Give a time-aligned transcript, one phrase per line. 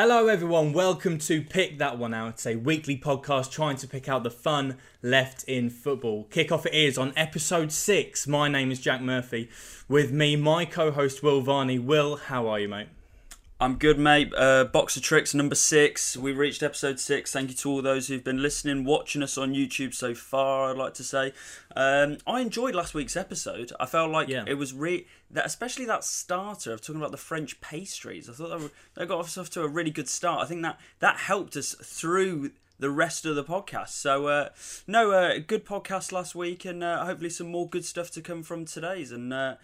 [0.00, 0.72] Hello, everyone.
[0.72, 2.46] Welcome to Pick That One Out.
[2.46, 6.28] A weekly podcast trying to pick out the fun left in football.
[6.30, 8.24] Kickoff it is on episode six.
[8.24, 9.50] My name is Jack Murphy.
[9.88, 11.80] With me, my co host Will Varney.
[11.80, 12.86] Will, how are you, mate?
[13.60, 14.32] I'm good, mate.
[14.36, 16.16] Uh, Box of Tricks number six.
[16.16, 17.32] We reached episode six.
[17.32, 20.70] Thank you to all those who've been listening, watching us on YouTube so far.
[20.70, 21.32] I'd like to say,
[21.74, 23.72] um, I enjoyed last week's episode.
[23.80, 24.44] I felt like Yeah.
[24.46, 28.30] it was re that, especially that starter of talking about the French pastries.
[28.30, 30.44] I thought were, they got us off to a really good start.
[30.44, 33.88] I think that that helped us through the rest of the podcast.
[33.88, 34.50] So, uh,
[34.86, 38.44] no, uh, good podcast last week, and uh, hopefully some more good stuff to come
[38.44, 39.10] from today's.
[39.10, 39.56] And uh,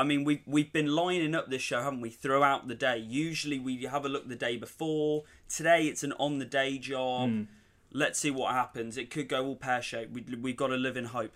[0.00, 2.96] I mean, we've we've been lining up this show, haven't we, throughout the day?
[2.96, 5.24] Usually we have a look the day before.
[5.46, 7.46] Today it's an on the day job.
[7.92, 8.96] Let's see what happens.
[8.96, 10.14] It could go all pear shaped.
[10.14, 11.32] We we've got to live in hope.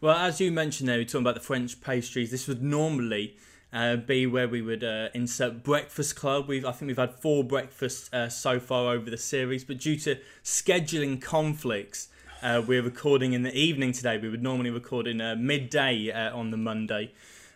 [0.00, 2.30] Well, as you mentioned there, we're talking about the French pastries.
[2.30, 3.36] This would normally
[3.70, 6.48] uh, be where we would uh, insert Breakfast Club.
[6.48, 9.96] We've, I think we've had four breakfasts uh, so far over the series, but due
[9.98, 12.08] to scheduling conflicts,
[12.42, 14.16] uh, we're recording in the evening today.
[14.16, 17.12] We would normally record in uh, midday uh, on the Monday.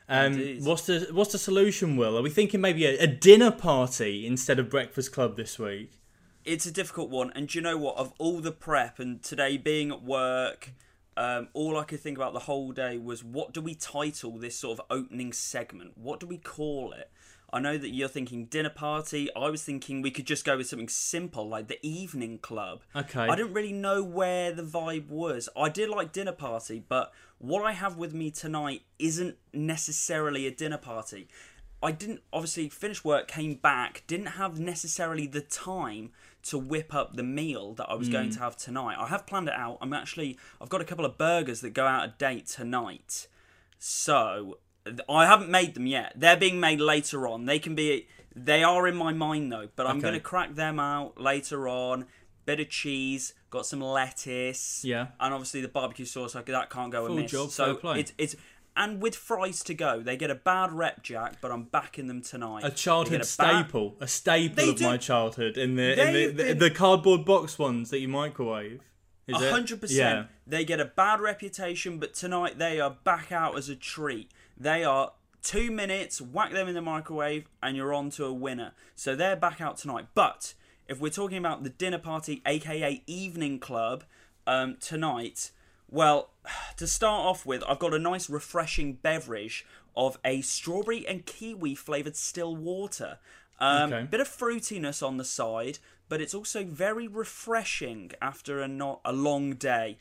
[0.09, 2.19] Um, what's the what's the solution, Will?
[2.19, 5.93] Are we thinking maybe a, a dinner party instead of Breakfast Club this week?
[6.45, 7.97] It's a difficult one, and do you know what?
[7.97, 10.73] Of all the prep and today being at work,
[11.17, 14.59] um, all I could think about the whole day was what do we title this
[14.59, 15.93] sort of opening segment?
[15.97, 17.11] What do we call it?
[17.55, 19.29] I know that you're thinking dinner party.
[19.37, 22.83] I was thinking we could just go with something simple like the evening club.
[22.97, 23.21] Okay.
[23.21, 25.49] I didn't really know where the vibe was.
[25.57, 27.13] I did like dinner party, but
[27.49, 31.29] what I have with me tonight isn't necessarily a dinner party.
[31.83, 36.11] I didn't obviously finish work, came back, didn't have necessarily the time
[36.45, 38.35] to whip up the meal that I was going mm.
[38.35, 38.97] to have tonight.
[38.99, 39.79] I have planned it out.
[39.83, 43.29] I'm actually I've got a couple of burgers that go out of date tonight.
[43.79, 44.59] So
[45.09, 46.15] I haven't made them yet.
[46.17, 47.45] They're being made later on.
[47.45, 50.03] They can be they are in my mind though, but I'm Okay.
[50.03, 52.07] going to crack them out later on.
[52.47, 55.09] Bit of cheese, got some lettuce, Yeah.
[55.21, 56.35] and obviously the barbecue sauce.
[56.35, 57.31] Like that can't go Full amiss.
[57.31, 58.37] job, so it's it's
[58.77, 61.41] and with fries to go, they get a bad rep, Jack.
[61.41, 62.65] But I'm backing them tonight.
[62.65, 66.13] A childhood a bad- staple, a staple They of do- my childhood in the in
[66.37, 68.81] the, the, the cardboard box ones that you microwave.
[69.33, 70.29] Hundred percent.
[70.47, 74.31] They get a bad reputation, but tonight they are back out as a treat.
[74.59, 75.13] They are
[75.43, 78.73] two minutes, whack them in the microwave, and you're on to a winner.
[78.95, 80.09] So they're back out tonight.
[80.15, 80.53] But
[80.89, 84.05] if we're talking about the dinner party, aka evening club,
[84.47, 85.51] um, tonight,
[85.91, 86.31] well,
[86.77, 91.75] to start off with, I've got a nice refreshing beverage of a strawberry and kiwi
[91.75, 93.19] flavored still water.
[93.61, 94.07] Um, Okay.
[94.11, 95.79] Bit of fruitiness on the side,
[96.09, 99.99] but it's also very refreshing after a not a long day.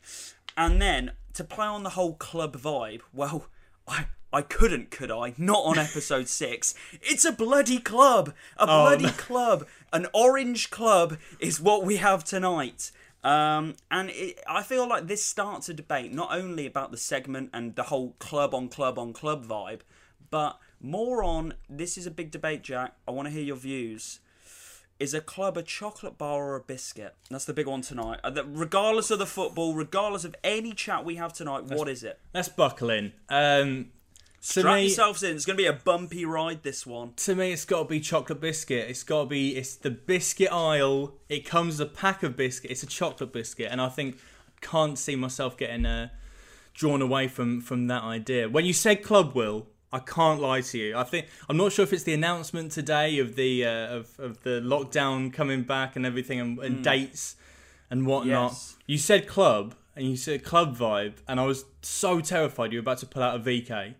[0.56, 3.46] And then to play on the whole club vibe, well,
[3.86, 5.34] I I couldn't, could I?
[5.38, 6.74] Not on episode six.
[7.00, 9.12] It's a bloody club, a bloody no.
[9.12, 12.90] club, an orange club is what we have tonight.
[13.22, 17.50] Um, and it, I feel like this starts a debate not only about the segment
[17.54, 19.80] and the whole club on club on club vibe,
[20.30, 22.94] but more on this is a big debate, Jack.
[23.08, 24.20] I want to hear your views.
[25.04, 27.14] Is a club a chocolate bar or a biscuit?
[27.28, 28.20] That's the big one tonight.
[28.24, 32.18] Uh, Regardless of the football, regardless of any chat we have tonight, what is it?
[32.32, 33.12] Let's buckle in.
[33.28, 33.90] Um,
[34.40, 35.36] Strap me, yourselves in.
[35.36, 36.62] It's going to be a bumpy ride.
[36.62, 37.12] This one.
[37.16, 38.88] to me, it's got to be chocolate biscuit.
[38.88, 39.54] It's got to be.
[39.56, 41.12] It's the biscuit aisle.
[41.28, 42.70] It comes as a pack of biscuit.
[42.70, 46.08] It's a chocolate biscuit, and I think I can't see myself getting uh,
[46.72, 48.48] drawn away from from that idea.
[48.48, 50.96] When you said club, will I can't lie to you.
[50.96, 54.42] I think I'm not sure if it's the announcement today of the uh, of of
[54.42, 57.36] the lockdown coming back and everything and, and dates
[57.90, 58.50] and whatnot.
[58.50, 58.76] Yes.
[58.86, 62.80] You said club and you said club vibe, and I was so terrified you were
[62.80, 63.94] about to pull out a VK.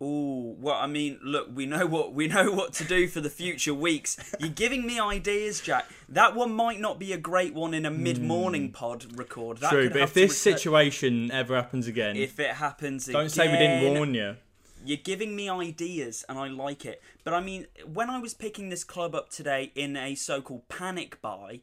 [0.00, 3.30] Oh well, I mean, look, we know what we know what to do for the
[3.30, 4.16] future weeks.
[4.38, 5.84] You're giving me ideas, Jack.
[6.08, 9.58] That one might not be a great one in a mid-morning pod record.
[9.58, 9.70] That.
[9.70, 13.58] True, but if this recur- situation ever happens again, if it happens, don't say we
[13.58, 14.36] didn't warn you.
[14.86, 17.02] You're giving me ideas, and I like it.
[17.24, 21.20] But I mean, when I was picking this club up today in a so-called panic
[21.20, 21.60] buy,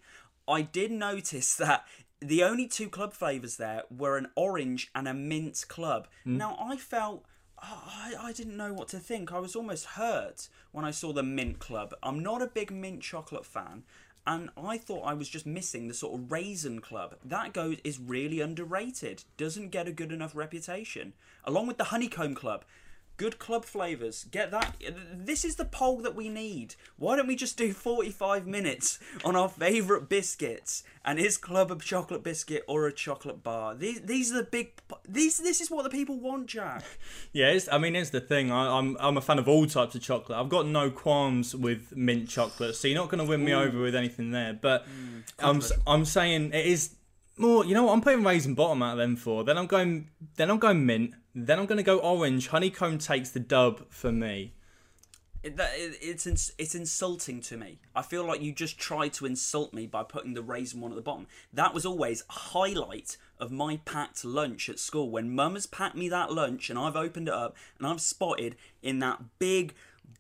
[0.47, 1.85] I did notice that
[2.19, 6.07] the only two club flavors there were an orange and a mint club.
[6.25, 6.37] Hmm.
[6.37, 7.25] Now I felt.
[7.65, 9.31] Oh, I, I didn't know what to think.
[9.31, 11.93] I was almost hurt when I saw the mint club.
[12.03, 13.83] I'm not a big mint chocolate fan,
[14.27, 17.15] and I thought I was just missing the sort of raisin club.
[17.23, 19.23] That goes is really underrated.
[19.37, 21.13] Doesn't get a good enough reputation.
[21.45, 22.65] Along with the honeycomb club.
[23.18, 24.25] Good club flavors.
[24.31, 24.75] Get that.
[25.13, 26.75] This is the poll that we need.
[26.98, 30.83] Why don't we just do 45 minutes on our favorite biscuits?
[31.06, 33.75] And is club a chocolate biscuit or a chocolate bar?
[33.75, 34.71] These these are the big.
[35.07, 36.83] These this is what the people want, Jack.
[37.33, 38.51] Yeah, I mean, it's the thing.
[38.51, 40.38] I, I'm I'm a fan of all types of chocolate.
[40.38, 43.80] I've got no qualms with mint chocolate, so you're not going to win me over
[43.81, 44.54] with anything there.
[44.54, 46.95] But mm, I'm s- I'm saying it is
[47.38, 47.65] more.
[47.65, 47.94] You know what?
[47.94, 49.44] I'm putting raisin bottom out of them for.
[49.44, 50.10] Then I'm going.
[50.36, 51.15] Then I'm going mint.
[51.35, 52.50] Then I'm going to go orange.
[52.50, 54.53] Honeycomb takes the dub for me.
[55.41, 57.80] It, it, it's ins- it's insulting to me.
[57.94, 60.95] I feel like you just tried to insult me by putting the raisin one at
[60.95, 61.27] the bottom.
[61.51, 65.09] That was always a highlight of my packed lunch at school.
[65.09, 68.56] When Mum has packed me that lunch and I've opened it up and I've spotted
[68.81, 69.75] in that big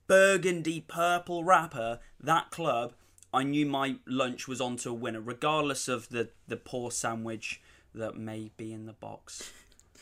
[0.07, 2.93] burgundy purple wrapper that club,
[3.33, 7.61] I knew my lunch was on to a winner, regardless of the the poor sandwich
[7.95, 9.51] that may be in the box.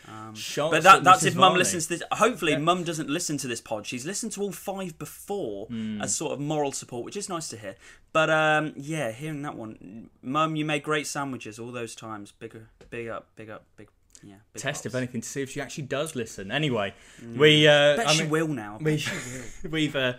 [0.07, 0.33] Um,
[0.71, 2.03] but that, that's if Mum listens to this.
[2.13, 3.85] Hopefully, Mum doesn't listen to this pod.
[3.85, 6.01] She's listened to all five before Hmm.
[6.01, 7.75] as sort of moral support, which is nice to hear.
[8.13, 12.31] But um, yeah, hearing that one, Mum, you made great sandwiches all those times.
[12.31, 13.87] Bigger, big up, big up, big.
[14.23, 14.35] Yeah.
[14.53, 15.01] Big Test if props.
[15.01, 16.51] anything to see if she actually does listen.
[16.51, 16.93] Anyway,
[17.35, 17.67] we.
[17.67, 18.77] Uh, Bet I she mean- will now.
[18.79, 19.03] we,
[19.69, 20.13] we've uh,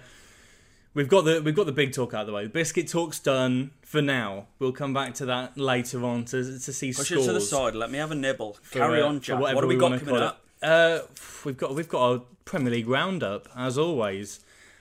[0.95, 2.45] we've got the we've got the big talk out of the way.
[2.45, 4.47] The biscuit talk's done for now.
[4.59, 7.25] We'll come back to that later on to to see Push scores.
[7.25, 7.75] it to the side.
[7.75, 8.55] Let me have a nibble.
[8.63, 9.41] for, Carry uh, on, Jack.
[9.41, 10.41] What have we got wanna coming up?
[10.63, 11.01] Uh,
[11.45, 14.41] we've got we've got a Premier League roundup as always.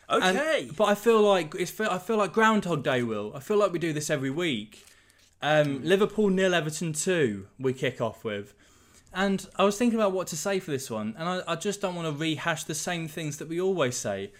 [0.09, 0.69] And- Okay.
[0.75, 3.01] but I feel like it's I feel like Groundhog Day.
[3.01, 4.85] Will I feel like we do this every week?
[5.41, 7.47] Um, Liverpool nil, Everton two.
[7.57, 8.53] We kick off with,
[9.13, 11.81] and I was thinking about what to say for this one, and I, I just
[11.81, 14.31] don't want to rehash the same things that we always say.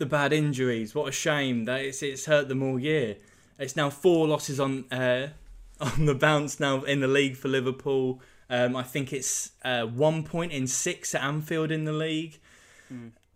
[0.00, 0.94] The bad injuries.
[0.94, 3.16] What a shame that it's it's hurt them all year.
[3.58, 5.28] It's now four losses on uh,
[5.80, 8.22] on the bounce now in the league for Liverpool.
[8.48, 12.40] Um, I think it's uh, one point in six at Anfield in the league.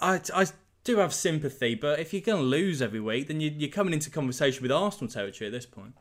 [0.00, 0.46] I, I
[0.82, 3.94] do have sympathy, but if you're going to lose every week, then you, you're coming
[3.94, 5.94] into conversation with Arsenal territory at this point.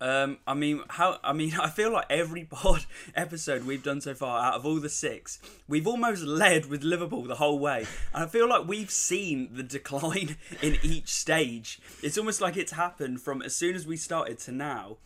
[0.00, 1.18] Um, I mean, how?
[1.22, 4.80] I mean, I feel like every pod episode we've done so far, out of all
[4.80, 5.38] the six,
[5.68, 9.62] we've almost led with Liverpool the whole way, and I feel like we've seen the
[9.74, 11.80] decline in each stage.
[12.02, 14.98] It's almost like it's happened from as soon as we started to now.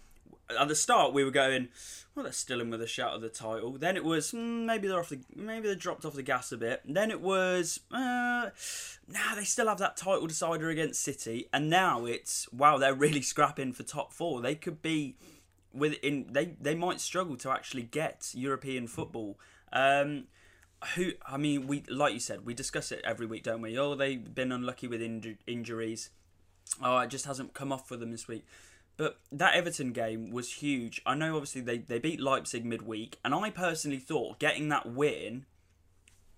[0.59, 1.69] At the start, we were going,
[2.15, 4.89] "Well, they're still in with a shout of the title." Then it was, mm, maybe
[4.89, 6.83] they're off the, maybe they dropped off the gas a bit.
[6.85, 8.50] Then it was, uh,
[9.09, 13.23] nah, they still have that title decider against City, and now it's, wow, they're really
[13.23, 14.41] scrapping for top four.
[14.41, 15.17] They could be
[15.73, 19.39] within, they they might struggle to actually get European football.
[19.73, 20.25] Um,
[20.95, 23.79] who I mean, we like you said, we discuss it every week, don't we?
[23.79, 26.11] Oh, they've been unlucky with inju- injuries.
[26.83, 28.45] Oh, it just hasn't come off for them this week.
[28.99, 31.00] But that Everton game was huge.
[31.06, 35.47] I know, obviously, they, they beat Leipzig midweek, and I personally thought getting that win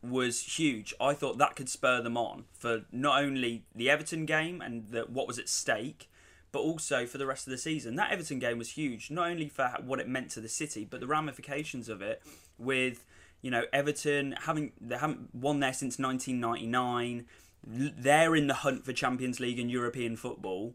[0.03, 0.95] was huge.
[1.01, 5.03] I thought that could spur them on for not only the Everton game and the,
[5.03, 6.11] what was at stake,
[6.53, 7.97] but also for the rest of the season.
[7.97, 11.01] That Everton game was huge, not only for what it meant to the city, but
[11.01, 12.23] the ramifications of it
[12.59, 13.05] with
[13.41, 17.27] you know Everton having they haven't won there since 1999.
[17.63, 20.75] They're in the hunt for Champions League and European football,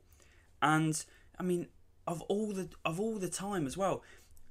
[0.61, 1.03] and
[1.39, 1.67] I mean
[2.07, 4.03] of all the of all the time as well.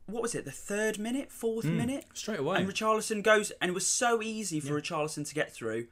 [0.07, 0.45] What was it?
[0.45, 1.79] The third minute, fourth hmm.
[1.79, 2.59] minute, Straight away.
[2.59, 5.87] and Richarlison goes, and it was so easy for Richarlison to get through.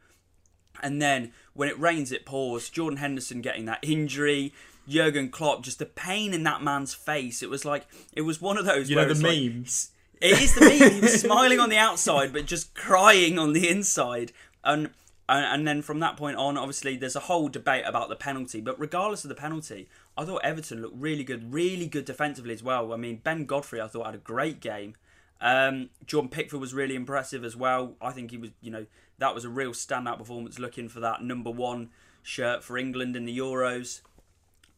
[0.83, 2.69] And then when it rains, it pours.
[2.69, 4.53] Jordan Henderson getting that injury.
[4.89, 7.43] Jurgen Klopp, just the pain in that man's face.
[7.43, 8.91] It was like it was one of those.
[8.91, 9.91] you where know the it's like- memes.
[10.21, 10.93] it is the meme.
[10.95, 14.33] He was smiling on the outside, but just crying on the inside.
[14.65, 14.91] And,
[15.33, 18.61] and and then from that point on, obviously, there's a whole debate about the penalty.
[18.61, 22.63] But regardless of the penalty, I thought Everton looked really good, really good defensively as
[22.63, 22.93] well.
[22.93, 24.95] I mean, Ben Godfrey, I thought had a great game.
[25.41, 27.97] Um, Jordan Pickford was really impressive as well.
[28.01, 28.87] I think he was, you know,
[29.19, 30.59] that was a real standout performance.
[30.59, 31.91] Looking for that number one
[32.23, 34.03] shirt for England in the Euros.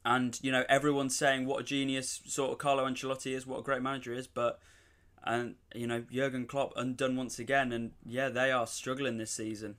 [0.07, 3.63] And you know everyone's saying what a genius sort of Carlo Ancelotti is, what a
[3.63, 4.61] great manager is, but
[5.25, 9.77] and you know Jurgen Klopp undone once again, and yeah, they are struggling this season.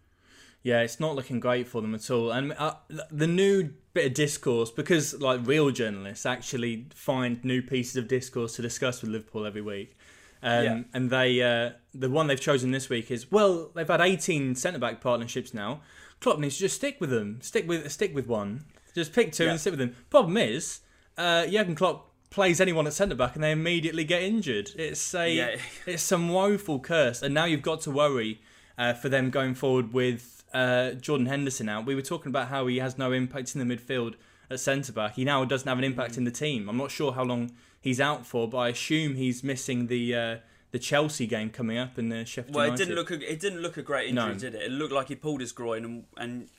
[0.65, 2.31] Yeah, it's not looking great for them at all.
[2.31, 2.73] And uh,
[3.11, 8.55] the new bit of discourse, because like real journalists actually find new pieces of discourse
[8.55, 9.95] to discuss with Liverpool every week.
[10.41, 10.81] Um, Yeah.
[10.95, 14.79] And they, uh, the one they've chosen this week is well, they've had 18 centre
[14.79, 15.81] back partnerships now.
[16.19, 17.41] Klopp needs to just stick with them.
[17.43, 18.65] Stick with stick with one.
[18.95, 19.51] Just pick two Yeah.
[19.51, 19.95] and stick with them.
[20.09, 20.79] Problem is,
[21.15, 24.71] uh, Jurgen Klopp plays anyone at centre back and they immediately get injured.
[24.77, 25.55] It's a Yeah.
[25.85, 28.41] it's some woeful curse, and now you've got to worry
[28.79, 31.85] uh, for them going forward with uh, Jordan Henderson out.
[31.85, 34.15] We were talking about how he has no impact in the midfield
[34.49, 35.15] at centre back.
[35.15, 36.69] He now doesn't have an impact in the team.
[36.69, 40.37] I'm not sure how long he's out for, but I assume he's missing the uh,
[40.71, 43.61] the Chelsea game coming up and the Sheffield Well, it didn't look a, it didn't
[43.61, 44.33] look a great injury, No.
[44.33, 44.63] did it?
[44.63, 46.49] It looked like he pulled his groin, and and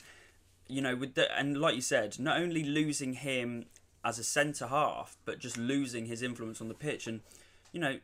[0.69, 3.67] you know, with the, and like you said, not only losing him
[4.05, 7.21] as a centre half, but just losing his influence on the pitch, and
[7.73, 7.99] you know,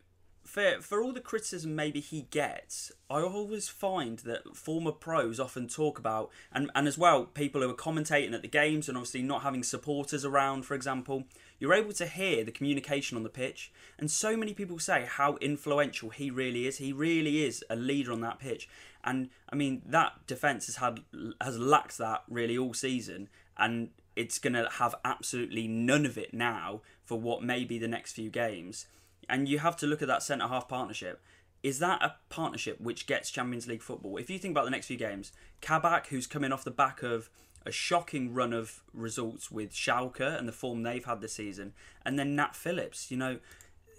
[0.45, 5.69] for for all the criticism maybe he gets, I always find that former pros often
[5.69, 9.23] talk about, and and as well, people who are commentating at the games, and obviously
[9.23, 11.25] not having supporters around, for example.
[11.59, 15.37] You're able to hear the communication on the pitch, and so many people say how
[15.37, 16.79] influential he really is.
[16.79, 18.69] He really is a leader on that pitch,
[19.05, 21.01] and I mean that defense has had
[21.41, 26.35] has lacked that really all season, and it's going to have absolutely none of it
[26.35, 28.87] now for what may be the next few games.
[29.29, 31.23] And you have to look at that centre half partnership.
[31.62, 34.17] Is that a partnership which gets Champions League football?
[34.17, 37.31] If you think about the next few games, Kabak, who's coming off the back of
[37.64, 41.73] a shocking run of results with Schalke and the form they've had this season,
[42.05, 43.11] and then Nat Phillips.
[43.11, 43.38] You know,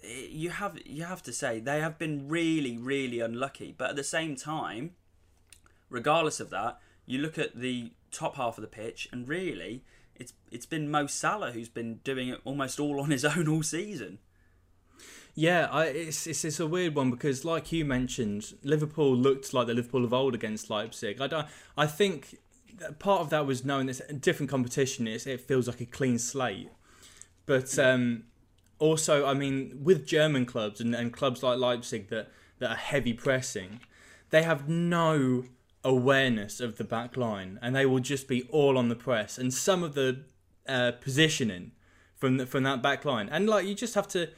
[0.02, 3.74] eh, you have you have to say they have been really really unlucky.
[3.76, 4.92] But at the same time,
[5.88, 10.34] regardless of that, you look at the top half of the pitch, and really, it's
[10.50, 14.18] it's been Mo Salah who's been doing it almost all on his own all season.
[15.36, 19.66] Yeah, I, it's, it's it's a weird one because, like you mentioned, Liverpool looked like
[19.66, 21.20] the Liverpool of old against Leipzig.
[21.20, 22.38] I don't, I think
[23.00, 25.08] part of that was knowing it's a different competition.
[25.08, 26.70] It's, it feels like a clean slate,
[27.46, 28.24] but um,
[28.78, 33.12] also, I mean, with German clubs and, and clubs like Leipzig that that are heavy
[33.12, 33.80] pressing,
[34.30, 35.44] they have no
[35.82, 39.36] awareness of the back line, and they will just be all on the press.
[39.36, 40.22] And some of the
[40.68, 41.72] uh, positioning
[42.14, 44.30] from the, from that back line, and like you just have to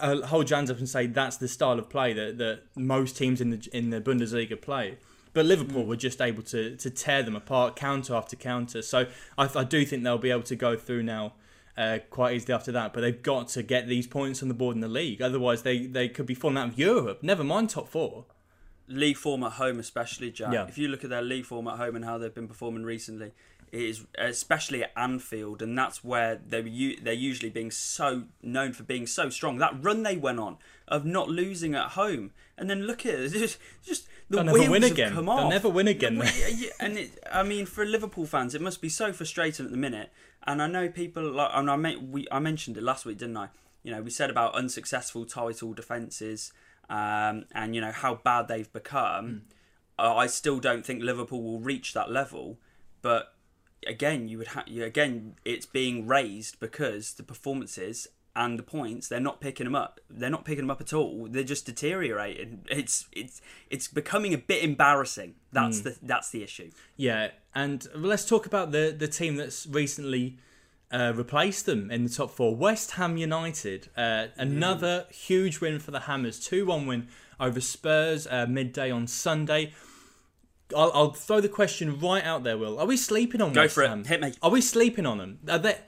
[0.00, 3.16] uh, hold your hands up and say that's the style of play that, that most
[3.16, 4.98] teams in the in the Bundesliga play.
[5.32, 8.82] But Liverpool were just able to to tear them apart, counter after counter.
[8.82, 11.34] So I, I do think they'll be able to go through now
[11.76, 12.92] uh, quite easily after that.
[12.94, 15.86] But they've got to get these points on the board in the league, otherwise they,
[15.86, 17.22] they could be falling out of Europe.
[17.22, 18.24] Never mind top four.
[18.88, 20.52] league form at home, especially Jack.
[20.52, 20.66] Yeah.
[20.66, 23.32] If you look at their league form at home and how they've been performing recently,
[23.72, 28.72] it is especially at Anfield, and that's where they were they're usually being so known
[28.72, 29.58] for being so strong.
[29.58, 30.58] That run they went on
[30.88, 34.58] of not losing at home, and then look at it, just, just the They'll never
[34.58, 35.12] wheels have again.
[35.12, 36.22] come They'll never win again.
[36.80, 40.10] And it, I mean, for Liverpool fans, it must be so frustrating at the minute.
[40.46, 43.36] And I know people like, and I meant we, I mentioned it last week, didn't
[43.36, 43.48] I?
[43.82, 46.52] You know, we said about unsuccessful title defenses,
[46.88, 49.42] um, and you know how bad they've become.
[49.98, 52.58] Uh, I still don't think Liverpool will reach that level,
[53.02, 53.35] but
[53.86, 59.18] again, you would have again, it's being raised because the performances and the points they're
[59.18, 59.98] not picking them up.
[60.10, 61.26] They're not picking them up at all.
[61.28, 62.64] They're just deteriorating.
[62.70, 63.40] It's it's
[63.70, 65.34] it's becoming a bit embarrassing.
[65.52, 66.70] That's the that's the issue.
[66.96, 70.38] Yeah, and let's talk about the the team that's recently
[70.92, 72.54] uh, replaced them in the top four.
[72.54, 77.08] West Ham United, uh, another huge win for the Hammers, two one win
[77.40, 79.72] over Spurs uh, midday on Sunday.
[80.74, 82.78] I'll, I'll throw the question right out there, Will.
[82.78, 83.88] Are we sleeping on Go West for it.
[83.88, 84.04] Ham?
[84.04, 84.32] Hit me.
[84.42, 85.38] Are we sleeping on them?
[85.48, 85.78] Are they,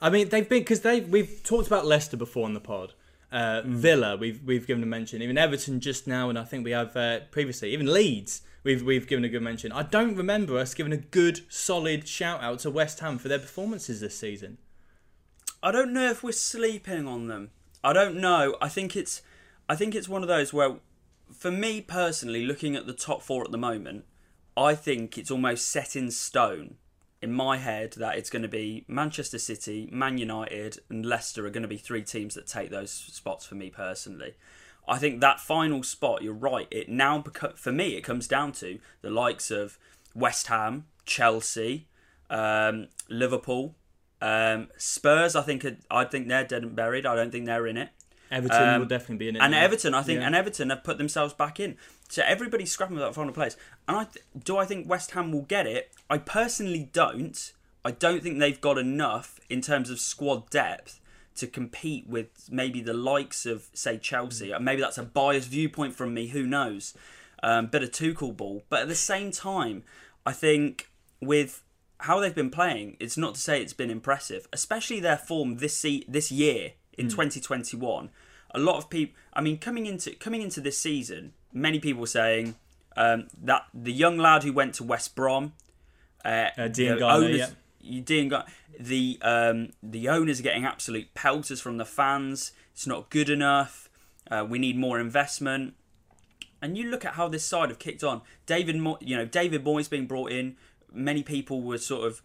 [0.00, 2.94] I mean, they've been because they we've talked about Leicester before on the pod.
[3.30, 3.64] Uh, Mm.
[3.66, 5.20] Villa, we've we've given a mention.
[5.20, 7.72] Even Everton just now, and I think we have uh, previously.
[7.72, 9.72] Even Leeds, we've we've given a good mention.
[9.72, 13.40] I don't remember us giving a good, solid shout out to West Ham for their
[13.40, 14.58] performances this season.
[15.62, 17.50] I don't know if we're sleeping on them.
[17.82, 18.56] I don't know.
[18.60, 19.22] I think it's
[19.68, 20.76] I think it's one of those where
[21.32, 24.04] for me personally looking at the top 4 at the moment,
[24.56, 26.76] I think it's almost set in stone
[27.20, 31.50] in my head that it's going to be Manchester City, Man United and Leicester are
[31.50, 34.34] going to be three teams that take those spots for me personally.
[34.86, 36.68] I think that final spot, you're right.
[36.70, 37.24] It now
[37.56, 39.78] for me it comes down to the likes of
[40.14, 41.86] West Ham, Chelsea,
[42.28, 43.74] um, Liverpool,
[44.20, 45.34] um, Spurs.
[45.34, 47.06] I think I think they're dead and buried.
[47.06, 47.88] I don't think they're in it.
[48.30, 49.42] Everton Um, will definitely be in it.
[49.42, 49.62] And now.
[49.62, 50.26] Everton, I think, Yeah.
[50.26, 51.76] and Everton have put themselves back in.
[52.08, 53.56] So everybody's scrapping for that final place.
[53.88, 55.92] And I th- do I think West Ham will get it?
[56.08, 57.52] I personally don't.
[57.84, 61.00] I don't think they've got enough in terms of squad depth
[61.36, 64.50] to compete with maybe the likes of say Chelsea.
[64.50, 64.60] Mm.
[64.60, 66.28] Maybe that's a biased viewpoint from me.
[66.28, 66.94] Who knows?
[67.42, 69.82] Um, bit of Tuchel ball, but at the same time,
[70.24, 70.88] I think
[71.20, 71.62] with
[71.98, 75.76] how they've been playing, it's not to say it's been impressive, especially their form this
[75.76, 78.08] se- this year in 2021.
[78.54, 82.56] A lot of people, I mean, coming into coming into this season, many people saying
[82.96, 85.54] um, that the young lad who went to West Brom,
[86.24, 88.00] uh, Uh, Diangana, owners- yeah.
[88.02, 88.46] Dean Gar-
[88.80, 92.52] the um, the owners are getting absolute pelters from the fans.
[92.72, 93.88] It's not good enough.
[94.30, 95.74] Uh, we need more investment.
[96.62, 98.22] And you look at how this side have kicked on.
[98.46, 100.56] David, Mo- you know, David Moyes being brought in.
[100.90, 102.22] Many people were sort of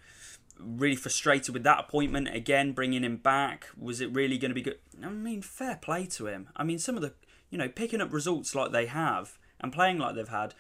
[0.58, 2.34] really frustrated with that appointment.
[2.34, 4.80] Again, bringing him back, was it really going to be good?
[5.04, 6.48] I mean, fair play to him.
[6.56, 7.14] I mean, some of the
[7.50, 10.54] you know, picking up results like they have and playing like they've had.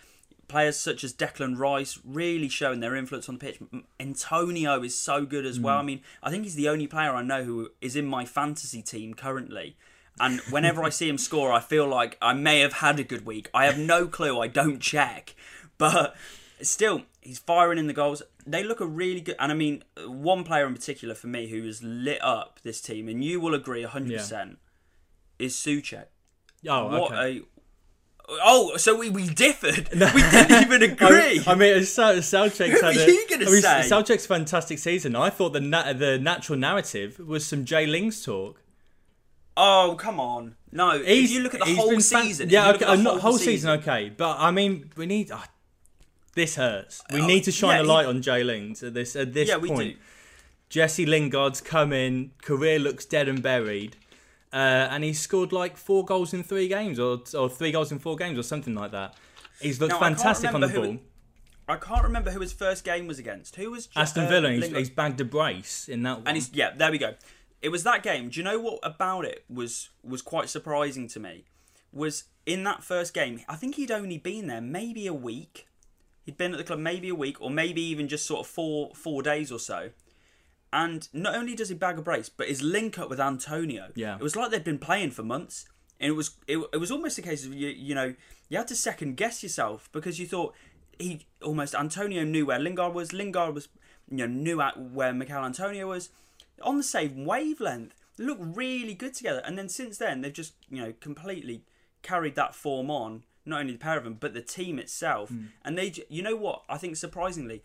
[0.47, 3.59] Players such as Declan Rice really showing their influence on the pitch.
[3.99, 5.77] Antonio is so good as well.
[5.77, 5.79] Mm.
[5.79, 8.81] I mean, I think he's the only player I know who is in my fantasy
[8.81, 9.75] team currently.
[10.19, 13.25] And whenever I see him score, I feel like I may have had a good
[13.25, 13.49] week.
[13.53, 14.39] I have no clue.
[14.39, 15.35] I don't check.
[15.77, 16.15] But
[16.61, 18.21] still, he's firing in the goals.
[18.45, 19.35] They look a really good.
[19.39, 23.07] And I mean, one player in particular for me who has lit up this team,
[23.07, 24.57] and you will agree 100%,
[25.37, 26.05] is Soucek.
[26.67, 27.37] Oh, What okay.
[27.39, 27.41] a.
[28.43, 29.89] Oh, so we, we differed.
[29.91, 31.41] We didn't even agree.
[31.47, 34.17] I mean, Sal- Soucek's What had were a, you gonna I mean, say?
[34.17, 35.15] Fantastic season.
[35.15, 38.61] I thought the na- the natural narrative was some Jay Lings talk.
[39.57, 40.55] oh, come on.
[40.71, 42.49] No, if you look at the whole fan- season.
[42.49, 45.31] yeah, okay, the not whole season, okay, but I mean, we need.
[45.31, 45.47] ah,
[46.35, 47.01] this hurts.
[47.11, 49.33] We Oh, need to shine yeah, a he- light on Jay Lings at this at
[49.33, 49.97] this Yeah, point.
[50.69, 53.95] Jesse Lingard's come in, career looks dead and buried,
[54.51, 57.99] uh, and he scored like four goals in three games, or or three goals in
[57.99, 59.15] four games, or something like that.
[59.61, 60.97] He's looked Now, fantastic on the ball.
[61.67, 63.55] I can't remember who his first game was against.
[63.57, 64.79] Who was Aston uh, Villa, he's, Lingard?
[64.79, 66.27] he's bagged a brace in that one.
[66.27, 66.71] and he's yeah.
[66.75, 67.13] There we go.
[67.61, 68.29] It was that game.
[68.29, 71.45] Do you know what about it was was quite surprising to me?
[71.91, 73.41] Was in that first game.
[73.47, 75.67] I think he'd only been there maybe a week.
[76.23, 78.91] He'd been at the club maybe a week, or maybe even just sort of four
[78.95, 79.91] four days or so.
[80.71, 83.89] And not only does he bag a brace, but his link up with Antonio.
[83.95, 84.15] Yeah.
[84.15, 85.65] It was like they'd been playing for months.
[85.99, 88.13] And it was it, it was almost a case of you you know,
[88.49, 90.55] you had to second guess yourself because you thought
[90.97, 93.67] he almost Antonio knew where Lingard was, Lingard was
[94.09, 96.09] you know, knew at where Michael Antonio was.
[96.61, 97.93] On the same wavelength.
[98.17, 99.41] They look really good together.
[99.45, 101.63] And then since then they've just, you know, completely
[102.01, 105.29] carried that form on, not only the pair of them, but the team itself.
[105.29, 105.45] Hmm.
[105.63, 106.63] And they you know what?
[106.69, 107.63] I think surprisingly,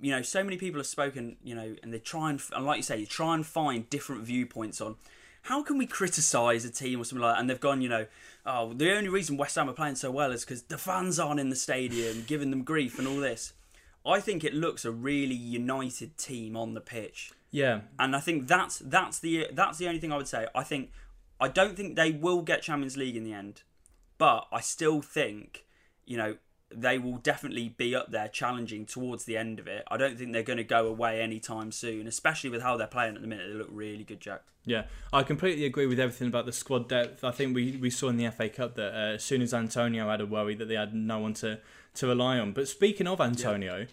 [0.00, 2.78] you know, so many people have spoken, you know, and they try and, and like
[2.78, 4.96] you say, you try and find different viewpoints on
[5.42, 7.40] how can we criticise a team or something like that.
[7.40, 8.06] And they've gone, you know,
[8.44, 11.40] oh, the only reason West Ham are playing so well is because the fans aren't
[11.40, 13.52] in the stadium, giving them grief and all this.
[14.06, 18.46] I think it looks a really united team on the pitch, yeah, and I think
[18.46, 20.46] that's that's the that's the only thing I would say.
[20.54, 20.92] I think
[21.40, 23.62] I don't think they will get Champions League in the end,
[24.16, 25.66] but I still think,
[26.06, 26.36] you know,
[26.70, 29.84] they will definitely be up there challenging towards the end of it.
[29.90, 33.16] I don't think they're going to go away anytime soon, especially with how they're playing
[33.16, 33.48] at the minute.
[33.48, 34.42] They look really good, Jack.
[34.64, 34.84] yeah.
[35.12, 37.24] I completely agree with everything about the squad depth.
[37.24, 40.10] I think we, we saw in the FA Cup that uh, as soon as Antonio
[40.10, 41.58] had a worry that they had no one to,
[41.94, 42.52] to rely on.
[42.52, 43.86] But speaking of Antonio,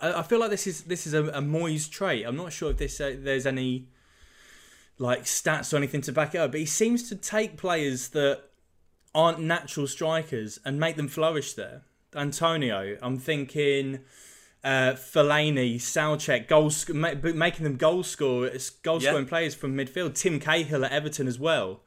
[0.00, 2.24] I, I feel like this is this is a, a Moyes trait.
[2.26, 3.88] I'm not sure if this uh, there's any
[4.98, 8.44] like stats or anything to back it up, but he seems to take players that
[9.14, 11.82] aren't natural strikers and make them flourish there.
[12.14, 14.00] Antonio, I'm thinking
[14.62, 19.10] uh, Fellaini, Soucek, goals, ma- making them goal scorers, goal Yeah.
[19.10, 20.14] scoring players from midfield.
[20.14, 21.80] Tim Cahill at Everton as well.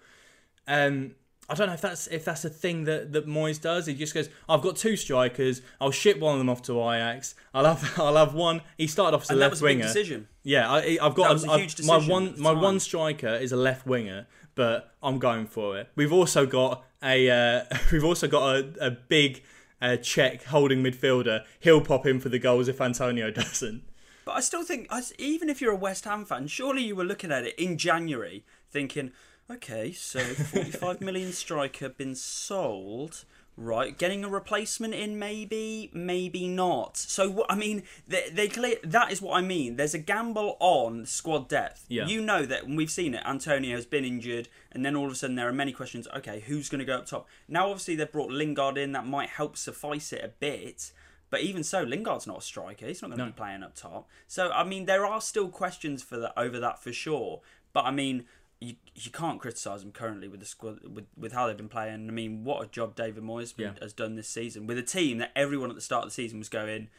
[0.68, 1.16] Um,
[1.50, 3.86] I don't know if that's if that's a thing that, that Moyes does.
[3.86, 5.62] He just goes, "I've got two strikers.
[5.80, 7.36] I'll ship one of them off to Ajax.
[7.54, 9.84] I'll have I'll have one." He started off as a And left a big winger.
[9.84, 10.28] decision.
[10.44, 13.58] Yeah, I, I've got was a I've- huge my one my one striker is a
[13.58, 15.90] left winger, but I'm going for it.
[15.96, 17.64] We've also got a uh,
[17.94, 19.42] we've also got a, a big
[19.82, 21.46] uh, Czech holding midfielder.
[21.60, 23.84] He'll pop in for the goals if Antonio doesn't.
[24.26, 27.32] But I still think, even if you're a West Ham fan, surely you were looking
[27.32, 29.12] at it in January thinking,
[29.50, 33.24] okay, so 45 million striker been sold.
[33.60, 36.96] Right, getting a replacement in maybe, maybe not.
[36.96, 39.78] So I mean, they, they clear, that is what I mean.
[39.78, 41.86] There's a gamble on squad depth.
[41.90, 42.06] Yeah.
[42.06, 43.24] You know that we've seen it.
[43.26, 46.08] Antonio has been injured, and then all of a sudden there are many questions.
[46.16, 47.28] Okay, who's going to go up top?
[47.48, 48.92] Now, obviously they've brought Lingard in.
[48.92, 50.92] That might help suffice it a bit.
[51.32, 52.86] But even so, Lingard's not a striker.
[52.86, 53.32] He's not going to No.
[53.32, 54.08] be playing up top.
[54.28, 57.42] So I mean, there are still questions for that over that for sure.
[57.74, 58.26] But I mean,
[58.60, 62.08] you you can't criticise them currently with the squad with, with how they've been playing.
[62.10, 63.74] I mean, what a job David Moyes Yeah.
[63.82, 66.40] has done this season with a team that everyone at the start of the season
[66.40, 66.90] was going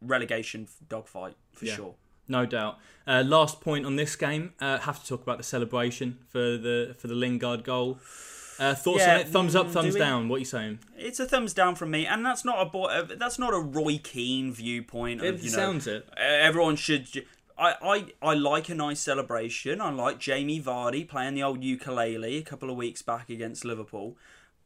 [0.00, 1.74] relegation dogfight for Yeah.
[1.76, 1.94] sure.
[2.28, 2.78] No doubt.
[3.06, 4.52] Uh, last point on this game.
[4.60, 7.98] Uh, have to talk about the celebration for the for the Lingard goal.
[8.58, 9.28] Uh, thoughts Yeah, on it?
[9.28, 10.28] Thumbs up, mm, thumbs do down.
[10.28, 10.80] What are you saying?
[10.96, 13.98] It's a thumbs down from me, and that's not a uh, that's not a Roy
[14.02, 15.20] Keane viewpoint.
[15.22, 16.08] Of, It you know, sounds it.
[16.16, 17.24] everyone should.
[17.58, 19.80] I, I, I like a nice celebration.
[19.80, 24.16] I like Jamie Vardy playing the old ukulele a couple of weeks back against Liverpool.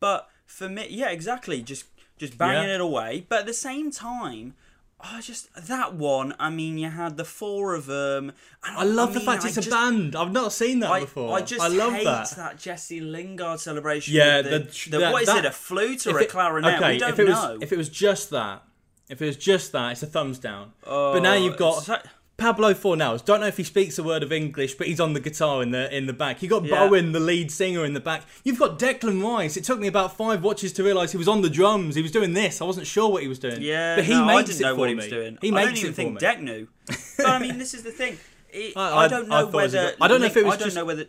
[0.00, 1.62] But for me, yeah, exactly.
[1.62, 1.86] Just
[2.18, 2.74] just banging Yeah.
[2.76, 3.26] it away.
[3.28, 4.54] But at the same time,
[5.00, 6.34] I just that one.
[6.38, 8.32] I mean, you had the four of them.
[8.64, 10.14] And I love the mean, fact I it's a band.
[10.14, 11.36] I've not seen that I, before.
[11.36, 12.58] I just I love hate that.
[12.58, 14.14] Jesse Lingard celebration.
[14.14, 15.44] Yeah, the, the- the, that- what is it?
[15.44, 16.74] A flute or If a clarinet?
[16.74, 18.62] Okay, we don't if it was if it was just that,
[19.08, 20.72] if it was just that, it's a thumbs down.
[20.84, 21.98] but now you've Uh, got so-
[22.38, 23.24] Pablo Fornals.
[23.24, 25.70] Don't know if he speaks a word of English, but he's on the guitar in
[25.70, 26.42] the in the back.
[26.42, 26.88] You got Yeah.
[26.88, 28.22] Bowen, the lead singer, in the back.
[28.42, 29.56] You've got Declan Rice.
[29.56, 31.94] It took me about five watches to realise he was on the drums.
[31.94, 32.60] He was doing this.
[32.60, 33.60] I wasn't sure what he was doing.
[33.62, 35.38] Yeah, but he no, I didn't it know for what he was doing.
[35.40, 36.18] He I makes don't even it think me.
[36.18, 36.68] Deck knew.
[37.16, 38.18] But I mean, this is the thing.
[38.50, 40.44] It, I- I, don't know thought it was a whether I don't know if it
[40.44, 41.08] was I don't just- know whether Go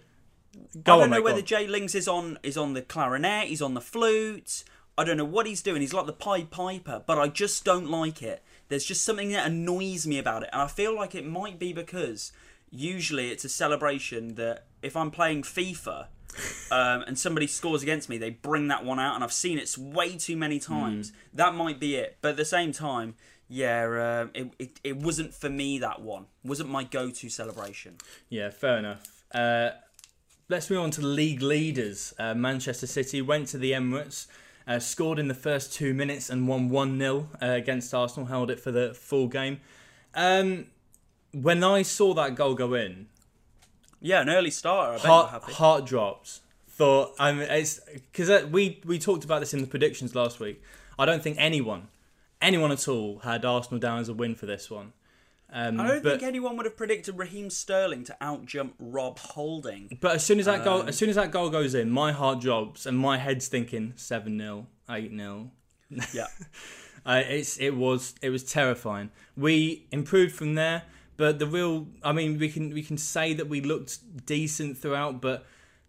[0.78, 1.42] I don't on, know mate, whether.
[1.42, 4.64] Jay Lings is on is on the clarinet, he's on the flute.
[4.98, 5.82] I don't know what he's doing.
[5.82, 8.44] He's like the Pied Piper, but I just don't like it.
[8.74, 11.74] There's just something that annoys me about it, and I feel like it might be
[11.74, 12.32] because
[12.72, 16.08] usually it's a celebration that if I'm playing FIFA
[16.72, 19.78] um, and somebody scores against me, they bring that one out, and I've seen it
[19.78, 21.12] way too many times.
[21.12, 21.38] Hmm.
[21.38, 23.14] That might be it, but at the same time,
[23.48, 25.78] yeah, um, it, it it wasn't for me.
[25.78, 27.98] That one wasn't my go-to celebration.
[28.28, 29.24] Yeah, fair enough.
[29.32, 29.70] Uh,
[30.50, 32.16] let's move on to the league leaders.
[32.18, 34.26] Uh, Manchester City went to the Emirates,
[34.68, 38.50] uh, scored in the first two minutes, and won 1 0 uh, against Arsenal, held
[38.50, 39.60] it for the full game.
[40.16, 40.68] Um,
[41.32, 43.08] when I saw that goal go in,
[44.00, 45.06] Yeah, an early starter.
[45.08, 45.54] Heart, happy.
[45.54, 46.40] heart dropped.
[46.68, 47.80] Thought, I mean, it's
[48.12, 50.62] because we, we talked about this in the predictions last week.
[50.98, 51.88] I don't think anyone,
[52.42, 54.94] anyone at all, had Arsenal down as a win for this one.
[55.56, 59.98] Um, I don't but, think anyone would have predicted Raheem Sterling to outjump Rob Holding.
[60.02, 62.12] But as soon as that goal, Um, as soon as that goal goes in, my
[62.12, 65.52] heart drops and my head's thinking seven 0 eight 0
[66.12, 66.28] Yeah.
[67.06, 69.12] Uh, it's it was it was terrifying.
[69.36, 70.84] We improved from there,
[71.18, 75.20] but the real, I mean, we can we can say that we looked decent throughout,
[75.20, 75.46] but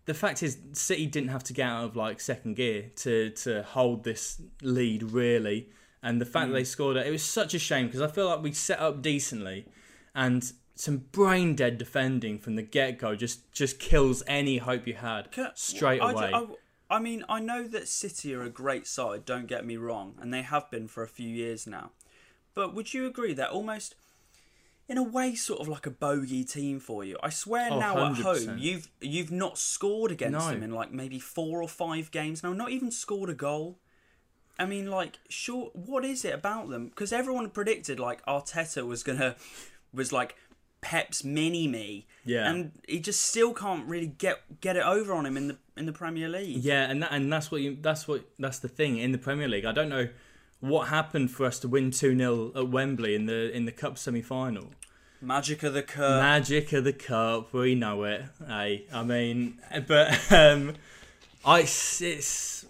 [0.06, 3.62] the fact is, City didn't have to get out of like second gear to to
[3.62, 5.68] hold this lead really,
[6.04, 6.54] and the fact that hmm.
[6.54, 9.00] they scored it, it was such a shame because I feel like we set up
[9.02, 9.66] decently,
[10.14, 14.94] and some brain dead defending from the get go just just kills any hope you
[14.94, 16.30] had straight I, away.
[16.34, 16.46] I,
[16.90, 20.32] I mean, I know that City are a great side, don't get me wrong, and
[20.32, 21.90] they have been for a few years now.
[22.54, 23.94] But would you agree they're almost,
[24.88, 27.16] in a way, sort of like a bogey team for you?
[27.22, 28.22] I swear Oh, now at 100%.
[28.22, 30.52] home, you've you've not scored against No.
[30.52, 33.78] them in like maybe four or five games now, not even scored a goal.
[34.58, 36.86] I mean, like, sure, what is it about them?
[36.88, 39.36] Because everyone predicted like Arteta was gonna
[39.92, 40.36] was like
[40.80, 42.50] Pep's mini me, Yeah.
[42.50, 45.86] and he just still can't really get get it over on him in the in
[45.86, 46.62] the Premier League.
[46.62, 49.48] Yeah, and that, and that's what you that's what that's the thing in the Premier
[49.48, 49.64] League.
[49.64, 50.08] I don't know
[50.60, 54.70] what happened for us to win 2-0 at Wembley in the in the cup semi-final.
[55.20, 56.20] Magic of the Cup.
[56.22, 58.22] Magic of the cup, we know it.
[58.46, 60.74] Hey, I mean, but um
[61.44, 62.66] I it's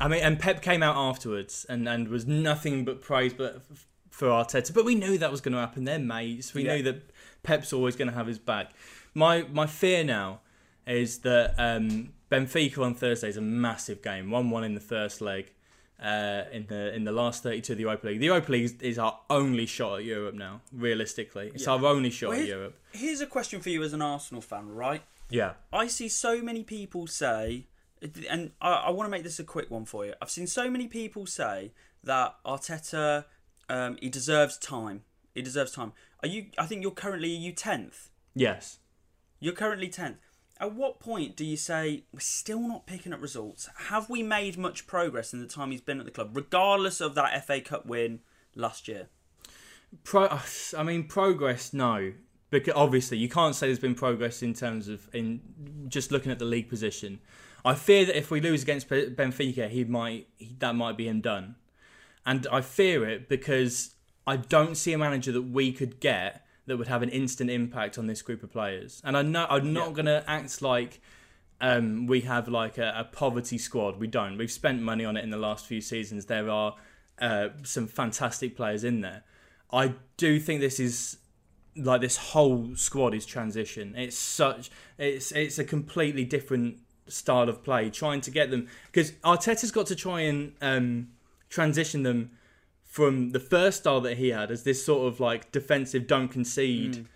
[0.00, 3.62] I mean, and Pep came out afterwards and and was nothing but praise but
[4.10, 4.72] for Arteta.
[4.74, 5.84] But we knew that was going to happen.
[5.84, 6.54] They're mates.
[6.54, 6.76] We Yeah.
[6.76, 7.10] knew that
[7.42, 8.72] Pep's always going to have his back.
[9.14, 10.40] My my fear now
[10.86, 14.30] is that um, Benfica on Thursday is a massive game.
[14.30, 15.50] One one in the first leg.
[16.02, 18.64] Uh, in the in the last thirty two of the Europa League, the Europa League
[18.64, 20.60] is, is our only shot at Europe now.
[20.72, 21.70] Realistically, it's Yeah.
[21.74, 22.76] our only shot Well, at Europe.
[22.92, 25.02] Here's a question for you as an Arsenal fan, right?
[25.30, 27.66] Yeah, I see so many people say,
[28.28, 30.14] and I, I want to make this a quick one for you.
[30.20, 33.24] I've seen so many people say that Arteta,
[33.68, 35.02] um, he deserves time.
[35.34, 35.92] He deserves time.
[36.22, 36.46] Are you?
[36.58, 38.10] I think you're currently are you tenth.
[38.34, 38.78] yes.
[39.40, 40.16] You're currently tenth.
[40.58, 43.68] At what point do you say we're still not picking up results?
[43.88, 47.14] Have we made much progress in the time he's been at the club, regardless of
[47.16, 48.20] that FA Cup win
[48.54, 49.08] last year?
[50.02, 50.28] Pro,
[50.78, 51.74] I mean, progress.
[51.74, 52.12] No,
[52.50, 55.40] because obviously you can't say there's been progress in terms of in
[55.88, 57.20] just looking at the league position.
[57.64, 61.20] I fear that if we lose against Benfica, he might he, that might be him
[61.20, 61.56] done,
[62.26, 63.94] and I fear it because
[64.26, 67.98] I don't see a manager that we could get that would have an instant impact
[67.98, 69.00] on this group of players.
[69.04, 69.92] And I know I'm not Yeah.
[69.94, 71.00] going to act like
[71.60, 73.98] um, we have like a, a poverty squad.
[73.98, 74.38] We don't.
[74.38, 76.26] We've spent money on it in the last few seasons.
[76.26, 76.76] There are
[77.20, 79.24] uh, some fantastic players in there.
[79.72, 81.18] I do think this is
[81.76, 83.94] like this whole squad is transition.
[83.96, 87.90] It's such it's it's a completely different style of play.
[87.90, 91.08] Trying to get them because Arteta's got to try and um,
[91.48, 92.30] transition them
[92.84, 97.06] from the first style that he had as this sort of like defensive don't concede,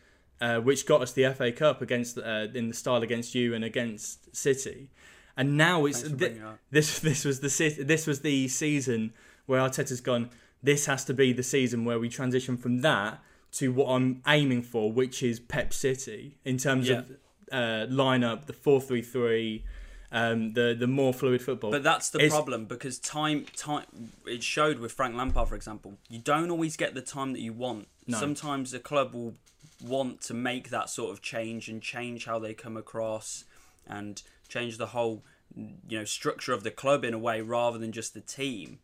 [0.40, 3.64] uh, which got us the FA Cup against uh, in the style against you and
[3.64, 4.90] against City,
[5.36, 8.48] and now it's Thanks for thi- bringing it this this was the this was the
[8.48, 9.12] season
[9.46, 10.30] where Arteta's gone.
[10.62, 13.20] This has to be the season where we transition from that
[13.52, 17.10] to what I'm aiming for, which is Pep City in terms of
[17.52, 19.64] uh, lineup, the four three three,
[20.12, 21.70] um, the the more fluid football.
[21.70, 23.84] But that's the It's- problem because time, time.
[24.26, 25.98] It showed with Frank Lampard, for example.
[26.08, 27.88] You don't always get the time that you want.
[28.06, 28.18] No.
[28.18, 29.34] Sometimes the club will
[29.82, 33.44] want to make that sort of change and change how they come across,
[33.86, 35.22] and change the whole,
[35.56, 38.78] you know, structure of the club in a way rather than just the team.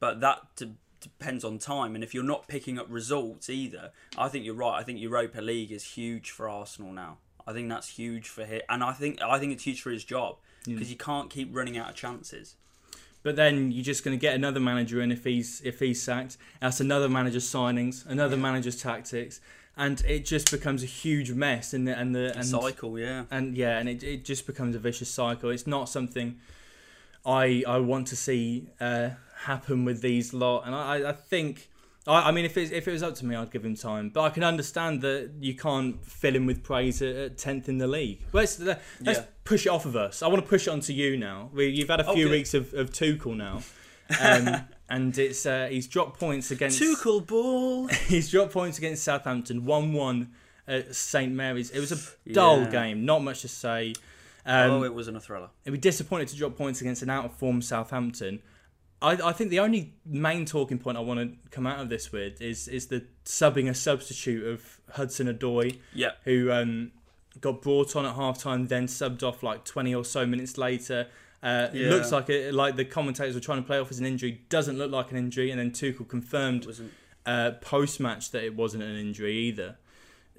[0.00, 0.40] But that
[1.00, 1.94] depends on time.
[1.94, 4.78] And if you're not picking up results either, I think you're right.
[4.78, 7.18] I think Europa League is huge for Arsenal now.
[7.48, 10.04] I think that's huge for him, and I think I think it's huge for his
[10.04, 12.56] job because you can't keep running out of chances.
[13.22, 16.36] But then you're just going to get another manager in if he's if he's sacked.
[16.60, 19.40] That's another manager's signings, another manager's tactics,
[19.78, 21.72] and it just becomes a huge mess.
[21.72, 23.24] And the and the and, Cycle, yeah.
[23.30, 25.48] and yeah, and it, it just becomes a vicious cycle.
[25.48, 26.38] It's not something
[27.24, 29.10] I I want to see uh,
[29.44, 30.66] happen with these lot.
[30.66, 31.70] And I I think
[32.08, 34.08] I, I mean if it if it was up to me, I'd give him time.
[34.10, 37.86] But I can understand that you can't fill him with praise at tenth in the
[37.86, 38.24] league.
[38.32, 39.24] Let's let's Yeah.
[39.44, 40.22] push it off of us.
[40.22, 41.50] I want to push it onto you now.
[41.52, 42.30] We, you've had a few Okay.
[42.38, 43.62] weeks of of Tuchel now.
[44.22, 44.48] Um,
[44.88, 47.88] and it's uh, he's dropped points against Tuchel ball.
[48.08, 50.30] he's dropped points against Southampton, one one
[50.66, 51.68] at St Mary's.
[51.70, 52.70] It was a dull Yeah.
[52.70, 53.92] game, not much to say.
[54.46, 55.50] Um, oh, it wasn't a thriller.
[55.66, 58.40] It'd be disappointed to drop points against an out of form Southampton.
[59.00, 62.10] I, I think the only main talking point I want to come out of this
[62.12, 66.12] with is is the subbing a substitute of Hudson-Odoi, Yeah.
[66.24, 66.92] who um,
[67.40, 71.06] got brought on at halftime, then subbed off like 20 or so minutes later.
[71.42, 71.90] Uh, It Yeah.
[71.90, 74.42] looks like it, like the commentators were trying to play off as an injury.
[74.48, 76.66] Doesn't look like an injury, and then Tuchel confirmed
[77.26, 79.76] uh, post match that it wasn't an injury either.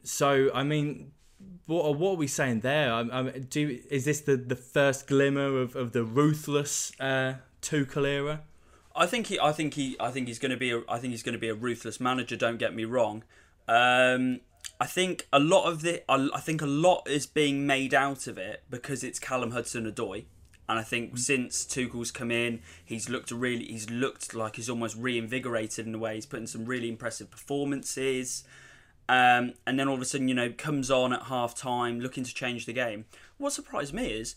[0.04, 1.12] So I mean,
[1.68, 2.92] what what are we saying there?
[2.92, 8.06] I, I, do is this the, the first glimmer of, of the ruthless uh, Tuchel
[8.06, 8.42] era?
[8.96, 9.40] I think he.
[9.40, 9.96] I think he.
[10.00, 10.72] I think he's going to be.
[10.72, 12.36] A, I think he's going to be a ruthless manager.
[12.36, 13.24] Don't get me wrong.
[13.68, 14.42] Um,
[14.80, 16.04] I think a lot of the.
[16.12, 20.26] I, I think a lot is being made out of it because it's Callum Hudson-Odoi,
[20.68, 23.66] and I think since Tuchel's come in, he's looked really.
[23.66, 26.16] He's looked like he's almost reinvigorated in a way.
[26.16, 28.44] He's putting some really impressive performances.
[29.08, 32.24] Um, and then all of a sudden, you know, comes on at half time looking
[32.24, 33.06] to change the game.
[33.40, 34.36] What surprised me is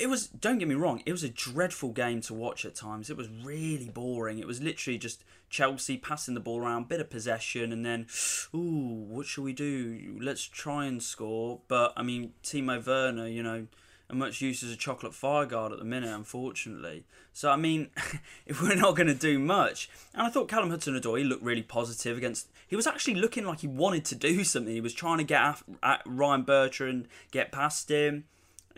[0.00, 3.10] it was don't get me wrong it was a dreadful game to watch at times.
[3.10, 4.38] It was really boring.
[4.38, 8.06] It was literally just chelsea passing the ball around bit of possession and then
[8.54, 10.18] ooh what should we do?
[10.20, 11.60] Let's try and score.
[11.68, 13.66] But i mean timo werner you know
[14.10, 17.04] as much use as a chocolate fire guard at the minute unfortunately.
[17.32, 17.90] So i mean
[18.46, 19.90] if we're not going to do much.
[20.14, 23.66] And i thought callum hudson-odoi looked really positive against he was actually looking like he
[23.66, 24.72] wanted to do something.
[24.72, 28.24] He was trying to get at ryan bertrand get past him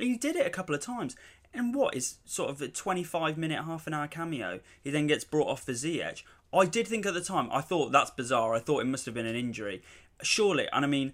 [0.03, 1.17] he did it a couple of times.
[1.53, 4.61] And what is sort of a 25 minute, half an hour cameo?
[4.83, 6.23] He then gets brought off for Ziyech.
[6.53, 8.55] I did think at the time, I thought that's bizarre.
[8.55, 9.83] I thought it must have been an injury.
[10.23, 11.13] Surely, and I mean,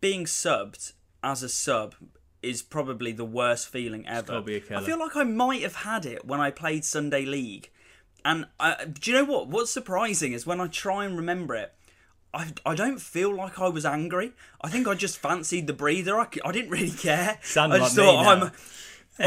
[0.00, 0.92] being subbed
[1.22, 1.94] as a sub
[2.42, 4.32] is probably the worst feeling ever.
[4.82, 7.70] I feel like I might have had it when I played Sunday League.
[8.24, 9.48] And I, do you know what?
[9.48, 11.72] What's surprising is when I try and remember it,
[12.34, 14.32] I, I don't feel like I was angry.
[14.62, 16.18] I think I just fancied the breather.
[16.18, 17.38] I, I didn't really care.
[17.42, 18.26] Sound I just like thought.
[18.26, 18.50] I'm.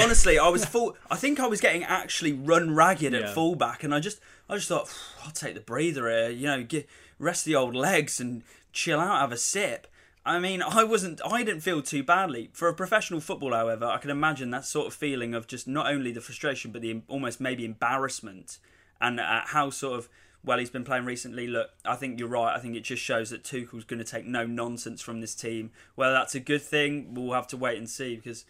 [0.03, 0.97] Honestly, I was full.
[1.11, 3.33] I think I was getting actually run ragged at Yeah.
[3.33, 4.91] fullback, and I just, I just thought,
[5.23, 6.29] I'll take the breather here.
[6.31, 6.89] You know, get
[7.19, 8.41] rest the old legs and
[8.73, 9.85] chill out, have a sip.
[10.25, 11.21] I mean, I wasn't.
[11.23, 13.57] I didn't feel too badly for a professional footballer.
[13.57, 16.81] However, I can imagine that sort of feeling of just not only the frustration, but
[16.81, 18.57] the almost maybe embarrassment,
[18.99, 20.09] and uh, how sort of
[20.45, 21.47] well he's been playing recently.
[21.47, 22.55] Look, I think you're right.
[22.55, 25.71] I think it just shows that Tuchel's going to take no nonsense from this team.
[25.95, 28.45] Whether that's a good thing, we'll have to wait and see because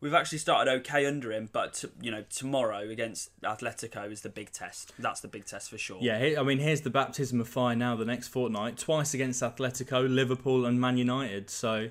[0.00, 1.48] we've actually started okay under him.
[1.52, 4.92] But t- you know, tomorrow against Atletico is the big test.
[4.98, 5.98] That's the big test for sure.
[6.00, 7.96] Yeah, I mean, here's the baptism of fire now.
[7.96, 11.48] The next fortnight, twice against Atletico, Liverpool, and Man United.
[11.50, 11.90] So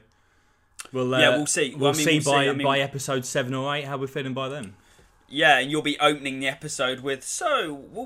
[0.92, 1.74] we'll uh, Yeah, we'll see.
[1.76, 2.50] We'll I mean, see we'll by see.
[2.50, 4.76] I mean- by episode seven or eight how we're feeling by then.
[5.28, 8.06] Yeah, and you'll be opening the episode with, so,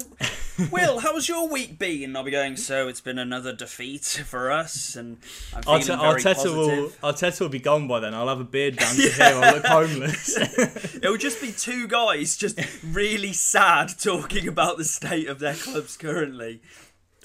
[0.72, 2.16] Will how's your week been?
[2.16, 5.18] I'll be going, so it's been another defeat for us, and
[5.56, 6.90] I'm feeling Arteta, very Arteta will.
[7.04, 8.14] Arteta will be gone by then.
[8.14, 9.14] I'll have a beard down to here.
[9.20, 10.38] I'll look homeless.
[10.96, 15.96] It'll just be two guys just really sad talking about the state of their clubs
[15.98, 16.62] currently.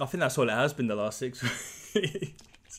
[0.00, 1.42] I think that's all it has been the last six
[1.94, 2.32] weeks.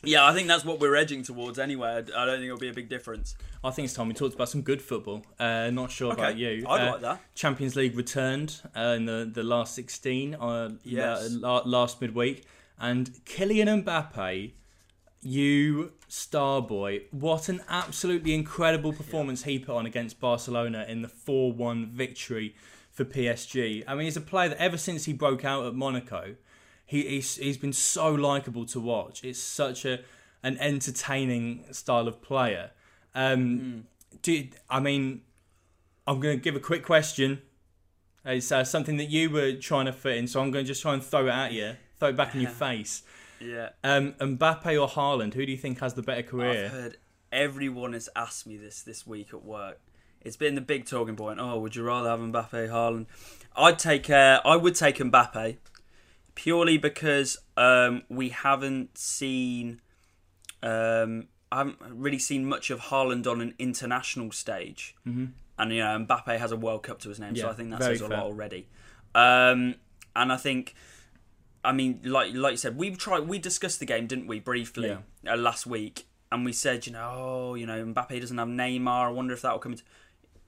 [0.06, 1.88] Yeah, I think that's what we're edging towards anyway.
[1.88, 3.34] I I don't think it'll be a big difference.
[3.62, 5.24] I think it's time we talked about some good football.
[5.38, 6.64] Uh, not sure Okay, about you.
[6.68, 7.20] I'd Uh, like that.
[7.34, 11.32] Champions League returned uh, in the, the last 16 uh, Yes.
[11.32, 12.44] la- last midweek.
[12.78, 14.52] And Kylian Mbappe,
[15.22, 21.08] you star boy, what an absolutely incredible performance he put on against Barcelona in the
[21.08, 22.54] 4 1 victory
[22.92, 23.82] for PSG.
[23.86, 26.36] I mean, he's a player that ever since he broke out at Monaco,
[26.86, 29.22] he, he's, he's been so likable to watch.
[29.24, 30.00] It's such a
[30.42, 32.70] an entertaining style of player.
[33.14, 33.86] Um,
[34.22, 35.22] do I mean,
[36.06, 37.42] I'm going to give a quick question.
[38.24, 40.82] It's uh, something that you were trying to fit in, so I'm going to just
[40.82, 43.02] try and throw it at you, throw it back in your face.
[43.40, 43.70] Yeah.
[43.82, 46.66] Um, Mbappe or Haaland, who do you think has the better career?
[46.66, 46.96] I've heard
[47.32, 49.80] everyone has asked me this this week at work.
[50.22, 51.38] It's been the big talking point.
[51.40, 53.06] Oh, would you rather have Mbappe, Haaland?
[53.56, 54.10] I'd take.
[54.10, 55.56] Uh, I would take Mbappe
[56.36, 59.80] purely because um, we haven't seen.
[60.62, 65.26] Um, I haven't really seen much of Haaland on an international stage, mm-hmm.
[65.58, 67.82] and you know Mbappe has a World Cup to his name, so I think that
[67.82, 68.68] says a lot already.
[69.14, 69.76] Um,
[70.14, 70.74] and I think,
[71.64, 73.26] I mean, like like you said, we tried.
[73.26, 74.96] We discussed the game, didn't we, briefly
[75.28, 79.06] uh, last week, and we said, you know, oh, you know, Mbappe doesn't have Neymar.
[79.06, 79.84] I wonder if that will come into.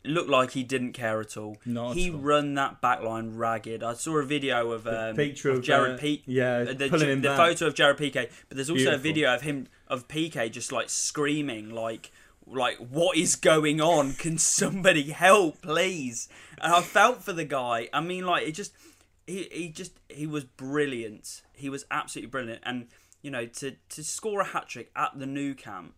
[0.05, 1.57] Looked like he didn't care at all.
[1.67, 2.19] Not at he all.
[2.19, 3.83] run that back line ragged.
[3.83, 6.23] I saw a video of, um, picture of of, Jared uh, Pique.
[6.25, 7.37] yeah, uh, the, pulling him the back.
[7.37, 10.89] photo of Jared Piqué, but there's also a video of him of Piqué just like
[10.89, 12.13] screaming, like,
[12.47, 14.13] like what is going on?
[14.15, 16.29] Can somebody help, please?
[16.63, 17.89] And I felt for the guy.
[17.93, 18.73] I mean, like it just,
[19.27, 21.43] he he just he was brilliant.
[21.53, 22.87] He was absolutely brilliant, and
[23.21, 25.95] you know to to score a hat trick at the Nou Camp,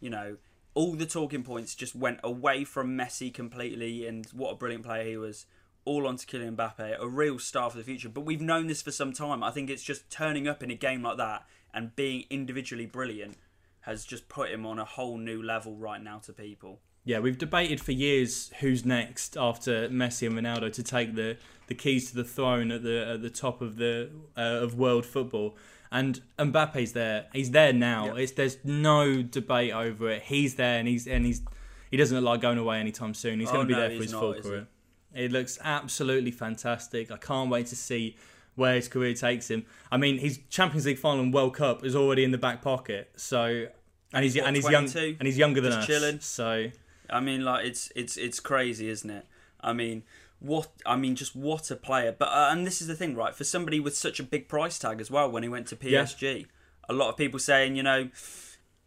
[0.00, 0.36] you know.
[0.78, 5.04] All the talking points just went away from Messi completely, and what a brilliant player
[5.04, 5.44] he was.
[5.84, 8.08] All onto Kylian Mbappe, a real star for the future.
[8.08, 9.42] But we've known this for some time.
[9.42, 13.38] I think it's just turning up in a game like that and being individually brilliant
[13.80, 16.78] has just put him on a whole new level right now to people.
[17.02, 21.74] Yeah, we've debated for years who's next after Messi and Ronaldo to take the, the
[21.74, 25.56] keys to the throne at the at the top of the uh, of world football.
[25.90, 27.26] And Mbappe's there.
[27.32, 28.06] He's there now.
[28.16, 28.22] Yeah.
[28.22, 30.22] It's there's no debate over it.
[30.22, 31.42] He's there, and he's and he's
[31.90, 33.40] he doesn't look like going away anytime soon.
[33.40, 34.66] He's Oh, going to be no, there for his not, full career.
[35.14, 37.10] It looks absolutely fantastic.
[37.10, 38.16] I can't wait to see
[38.56, 39.64] where his career takes him.
[39.90, 43.10] I mean, his Champions League final and World Cup is already in the back pocket.
[43.16, 43.66] So,
[44.12, 45.86] and he's What, and he's young and he's younger than us.
[45.86, 46.20] chilling?
[46.20, 46.66] So
[47.08, 49.24] I mean, like it's it's it's crazy, isn't it?
[49.60, 50.02] I mean,
[50.40, 52.14] what I mean, just what a player.
[52.16, 53.34] But uh, and this is the thing, right?
[53.34, 56.02] For somebody with such a big price tag as well, when he went to Yeah.
[56.04, 56.46] PSG,
[56.88, 58.10] a lot of people saying, you know,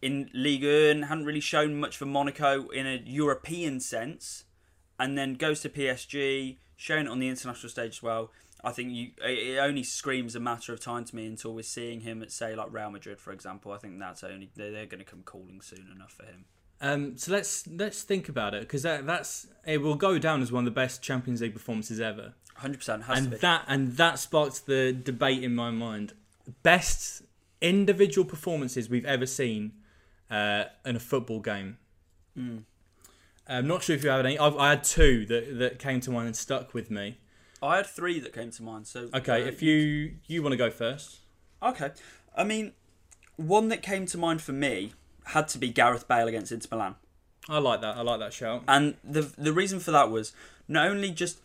[0.01, 4.45] in Ligue 1 hadn't really shown much for Monaco in a European sense,
[4.99, 8.31] and then goes to PSG, showing it on the international stage as well.
[8.63, 12.01] I think you it only screams a matter of time to me until we're seeing
[12.01, 13.71] him at say like Real Madrid, for example.
[13.71, 16.45] I think that's only they're going to come calling soon enough for him.
[16.83, 20.51] Um, so let's let's think about it because that, that's it will go down as
[20.51, 23.37] one of the best Champions League performances ever, Hundred percent and to be.
[23.37, 26.13] that and that sparked the debate in my mind.
[26.63, 27.21] Best
[27.61, 29.73] individual performances we've ever seen
[30.31, 31.77] uh, in a football game.
[32.37, 32.63] Mm.
[33.47, 34.39] I'm not sure if you have any.
[34.39, 37.19] I've, I had two that, that came to mind and stuck with me.
[37.61, 38.87] I had three that came to mind.
[38.87, 41.19] So Okay, uh, if you you want to go first,
[41.61, 41.91] okay,
[42.35, 42.73] I mean,
[43.35, 44.93] one that came to mind for me
[45.25, 46.95] had to be Gareth Bale against Inter Milan,
[47.49, 47.97] I like that.
[47.97, 48.63] I like that shout.
[48.67, 50.33] and the the reason for that was
[50.67, 51.39] not only just.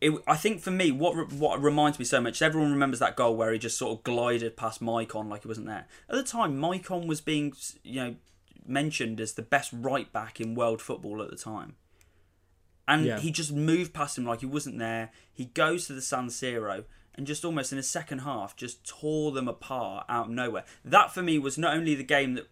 [0.00, 3.36] It, I think for me, what what reminds me so much, everyone remembers that goal
[3.36, 5.86] where he just sort of glided past Maicon like he wasn't there.
[6.08, 7.52] At the time, Maicon was being,
[7.84, 8.16] you know,
[8.66, 11.76] mentioned as the best right back in world football at the time.
[12.88, 13.20] And Yeah.
[13.20, 15.12] he just moved past him like he wasn't there.
[15.32, 16.82] He goes to the San Siro
[17.14, 20.64] and just almost in the second half just tore them apart out of nowhere.
[20.84, 22.48] That for me was not only the game that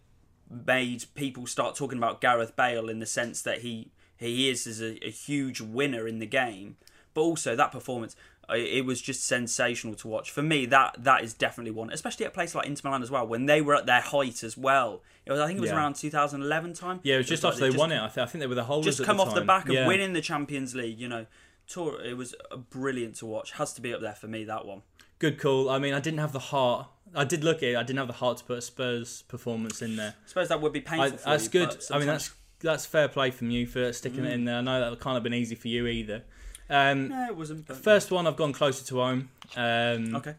[0.50, 4.80] made people start talking about Gareth Bale in the sense that he he is as
[4.82, 6.76] a, a huge winner in the game,
[7.14, 8.14] but also that performance.
[8.50, 10.30] uh, It was just sensational to watch.
[10.30, 13.10] For me, that that is definitely one, especially at a place like Inter Milan as
[13.10, 15.02] well, when they were at their height as well.
[15.24, 15.76] It was, I think it was Yeah.
[15.76, 17.00] around 2011 time.
[17.02, 17.98] Yeah, it was just like after they just- won it.
[18.02, 18.96] I, th- I think they were the holders.
[18.96, 19.86] just come the off the back of Yeah.
[19.86, 20.98] winning the Champions League.
[21.00, 21.26] You know,
[21.66, 22.00] tour.
[22.02, 22.34] It was
[22.70, 23.52] brilliant to watch.
[23.52, 24.44] Has to be up there for me.
[24.44, 24.82] That one.
[25.18, 25.68] Good call.
[25.70, 26.88] I mean, I didn't have the heart.
[27.14, 27.76] I did look at it.
[27.76, 30.14] I didn't have the heart to put a Spurs performance in there.
[30.24, 31.18] I suppose that would be painful.
[31.26, 31.68] I, that's you, good.
[31.68, 34.56] but I mean, that's that's fair play from you for sticking it in there.
[34.56, 36.24] I know that can't have been easy for you either.
[36.68, 37.66] Um, no, it wasn't.
[37.66, 37.78] But...
[37.78, 39.30] First one, I've gone closer to home.
[39.56, 40.34] Um, Okay.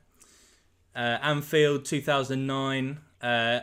[0.95, 2.99] uh, Anfield, 2009.
[3.21, 3.59] Uh,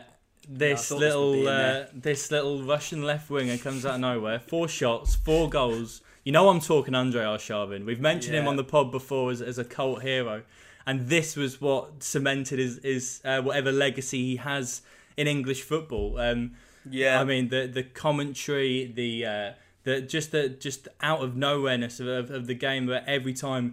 [0.47, 4.39] this this be little in uh, this little Russian left winger comes out of nowhere.
[4.39, 6.01] Four shots, four goals.
[6.23, 7.85] You know I'm talking Andrei Arshavin.
[7.85, 10.43] We've mentioned him on the pod before as, as a cult hero,
[10.89, 14.81] and this was what cemented his, his uh, whatever legacy he has
[15.17, 16.07] in English football.
[16.25, 16.41] Um,
[17.01, 17.21] Yeah.
[17.21, 19.49] I mean the the commentary, the uh,
[19.85, 23.65] the just the just out of nowhereness of, of, of the game where every time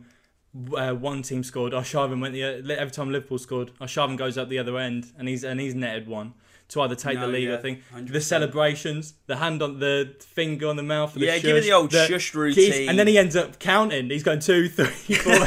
[0.76, 4.48] uh, one team scored, Arshavin went the uh, every time Liverpool scored, Arshavin goes up
[4.48, 6.28] the other end and he's and he's netted one
[6.68, 7.48] to either take the lead.
[7.48, 8.12] yeah, I think 100%.
[8.12, 11.72] the celebrations, the hand on the finger on the mouth, the Yeah, give it the
[11.72, 12.88] old shush keys- routine.
[12.88, 14.10] and then he ends up counting.
[14.10, 15.34] He's going two, three, four.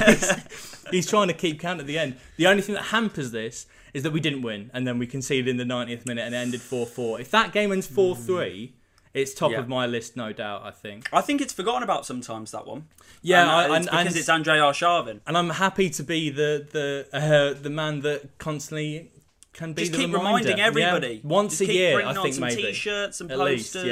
[0.92, 2.16] he's, trying to keep count at the end.
[2.38, 5.48] The only thing that hampers this is that we didn't win, and then we conceded
[5.48, 7.20] in the 90th minute and it ended four four.
[7.20, 8.74] If that game ends four three,
[9.14, 9.60] it's top Yeah.
[9.60, 10.62] of my list, no doubt.
[10.64, 11.10] I think.
[11.12, 12.86] I think it's forgotten about sometimes that one.
[13.24, 15.22] Yeah, and, uh, I- it's and- because and- it's Andrei Arshavin.
[15.26, 19.12] And I'm happy to be the the uh, the man that constantly
[19.54, 20.28] can be Just the keep reminder.
[20.28, 21.22] reminding Yeah, everybody.
[21.24, 22.02] once Just a keep year.
[22.02, 23.88] I on think some maybe T-shirts and At least, posters.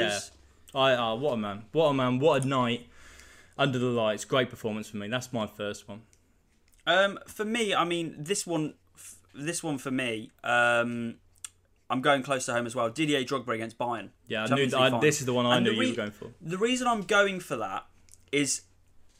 [0.72, 0.80] yeah.
[0.80, 2.86] I oh, what a man, what a man, what a night
[3.58, 4.24] under the lights.
[4.24, 5.08] Great performance for me.
[5.08, 6.02] That's my first one.
[6.88, 11.16] Um, for me, I mean, this one, f- this one for me, um,
[11.90, 12.88] I'm going close to home as well.
[12.88, 14.08] Didier Drogba against Bayern.
[14.26, 16.10] Yeah, I knew I, this is the one I And knew the you were going
[16.10, 16.30] for.
[16.40, 17.84] The reason I'm going for that
[18.32, 18.62] is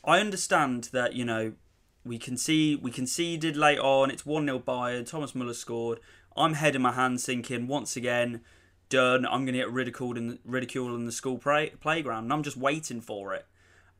[0.03, 1.53] I understand that you know
[2.05, 4.11] we can see we conceded late on.
[4.11, 5.07] It's one 0 Bayern.
[5.07, 6.01] Thomas Muller scored.
[6.37, 8.41] I'm head in my hands, thinking once again,
[8.89, 9.27] done.
[9.27, 12.57] I'm going to get ridiculed in ridiculed in the school play, playground, and I'm just
[12.57, 13.47] waiting for it.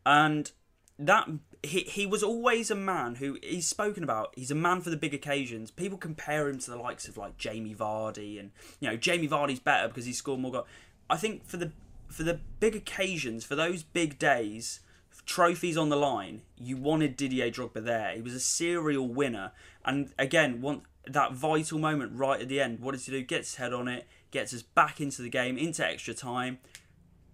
[0.07, 0.51] And
[0.99, 1.29] that
[1.63, 4.33] he he was always a man who he's spoken about.
[4.37, 5.71] He's a man for the big occasions.
[5.71, 8.51] People compare him to the likes of like Jamie Vardy, and
[8.81, 10.67] you know Jamie Vardy's better because he scored more goals.
[11.11, 11.73] I think for the
[12.09, 14.81] for the big occasions, for those big days,
[15.27, 18.13] trophies on the line, you wanted Didier Drogba there.
[18.15, 19.53] He was a serial winner,
[19.85, 22.81] and again, want that vital moment right at the end.
[22.81, 23.23] What does he do?
[23.23, 26.59] Gets his head on it, gets us back into the game, into extra time.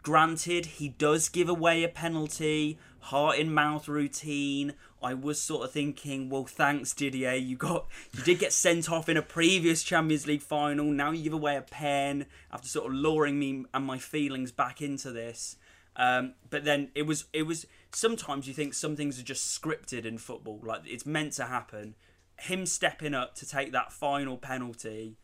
[0.03, 4.75] Granted, he does give away a penalty, heart in mouth routine.
[5.03, 9.09] I was sort of thinking, well, thanks Didier, you got you did get sent off
[9.09, 10.87] in a previous Champions League final.
[10.87, 14.81] Now you give away a pen after sort of luring me and my feelings back
[14.81, 15.57] into this.
[15.97, 20.05] Um, but then it was it was sometimes you think some things are just scripted
[20.07, 21.95] in football, like it's meant to happen.
[22.41, 25.19] Him stepping up to take that final penalty,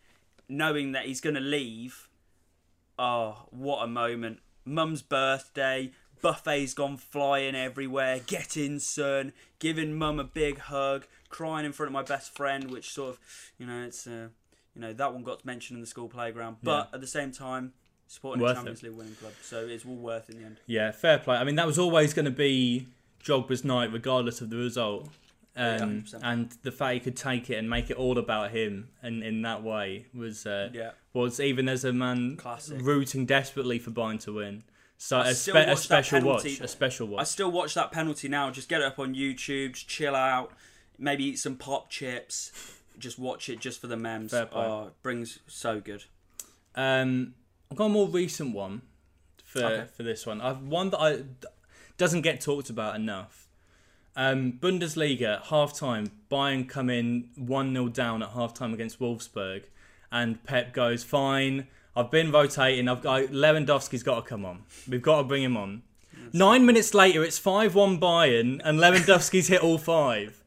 [0.48, 2.08] knowing that he's going to leave.
[2.98, 4.40] Oh, what a moment!
[4.64, 8.20] Mum's birthday, buffets gone flying everywhere.
[8.26, 9.32] Get in, son.
[9.58, 13.18] Giving mum a big hug, crying in front of my best friend, which sort of,
[13.58, 14.28] you know, it's uh,
[14.74, 17.72] you know that one got mentioned in the school playground, but at the same time,
[18.06, 20.56] supporting Worth a Champions League winning club, so it's all worth in the end.
[20.66, 21.36] Yeah, fair play.
[21.36, 22.86] I mean, that was always going to be
[23.22, 25.08] Drogba's night, regardless of the result.
[25.56, 26.20] Um, 100%.
[26.22, 29.42] and the fact he could take it and make it all about him, and in
[29.42, 30.92] that way, was uh, Yeah.
[31.12, 32.78] was even as a man Classic.
[32.80, 34.62] rooting desperately for Bayern to win.
[35.02, 37.20] So I a, still spe- a special watch, a special watch.
[37.22, 38.50] I still watch that penalty now.
[38.50, 40.52] Just get it up on YouTube, just chill out,
[40.98, 42.52] maybe eat some pop chips,
[42.98, 44.30] just watch it just for the memes.
[44.30, 44.62] Fair play.
[44.62, 46.04] Oh, it brings so good.
[46.74, 47.32] Um,
[47.70, 48.82] I've got a more recent one
[49.42, 49.86] for Okay.
[49.96, 50.42] for this one.
[50.42, 51.22] I've one that I
[51.96, 53.48] doesn't get talked about enough.
[54.14, 56.10] Um, Bundesliga half time.
[56.30, 59.62] Bayern come in one 0 down at half time against Wolfsburg,
[60.12, 62.88] and Pep goes, "Fine, I've been rotating.
[62.88, 64.64] I've got Lewandowski's got to come on.
[64.88, 65.82] We've got to bring him on."
[66.32, 70.42] Nine minutes later, it's five one Bayern, and Lewandowski's hit all five.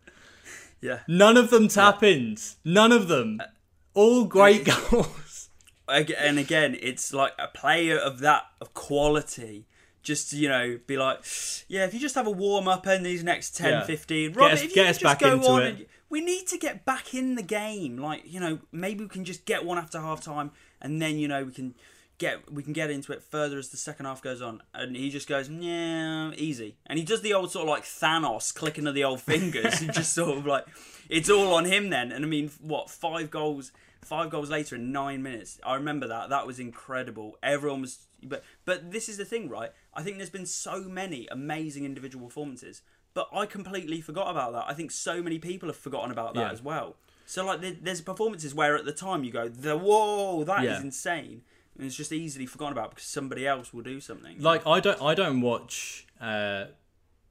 [0.82, 1.00] Yeah.
[1.08, 2.58] None of them tap ins.
[2.66, 3.40] None of them.
[3.42, 3.46] Uh,
[3.94, 5.50] all great goals.
[5.86, 9.66] And again, it's like a player of that of quality.
[10.02, 11.20] Just to, you know, be like,
[11.68, 13.84] yeah, if you just have a warm up in these next 10, Yeah.
[13.84, 15.68] 15, Get Robert, us- if you get us just back go into on it.
[15.76, 17.98] and- we need to get back in the game.
[17.98, 20.52] Like, you know, maybe we can just get one after half time
[20.84, 21.74] and then, you know, we can
[22.20, 24.62] get we can get into it further as the second half goes on.
[24.74, 26.76] And he just goes, yeah, easy.
[26.86, 29.92] And he does the old sort of like Thanos clicking of the old fingers and
[29.94, 30.66] just sort of like
[31.10, 32.12] it's all on him then.
[32.12, 33.72] And I mean, what, five goals
[34.02, 35.60] five goals later in nine minutes.
[35.66, 36.30] I remember that.
[36.30, 37.38] That was incredible.
[37.42, 39.72] Everyone was but but this is the thing, right?
[39.94, 42.82] I think there's been so many amazing individual performances,
[43.14, 44.66] but I completely forgot about that.
[44.68, 46.52] I think so many people have forgotten about that Yeah.
[46.52, 46.96] as well.
[47.26, 50.82] So like there's performances where at the time you go, the whoa, that is Yeah.
[50.82, 51.42] insane.
[51.78, 54.40] And it's just easily forgotten about because somebody else will do something.
[54.40, 56.66] like I don't I don't watch uh,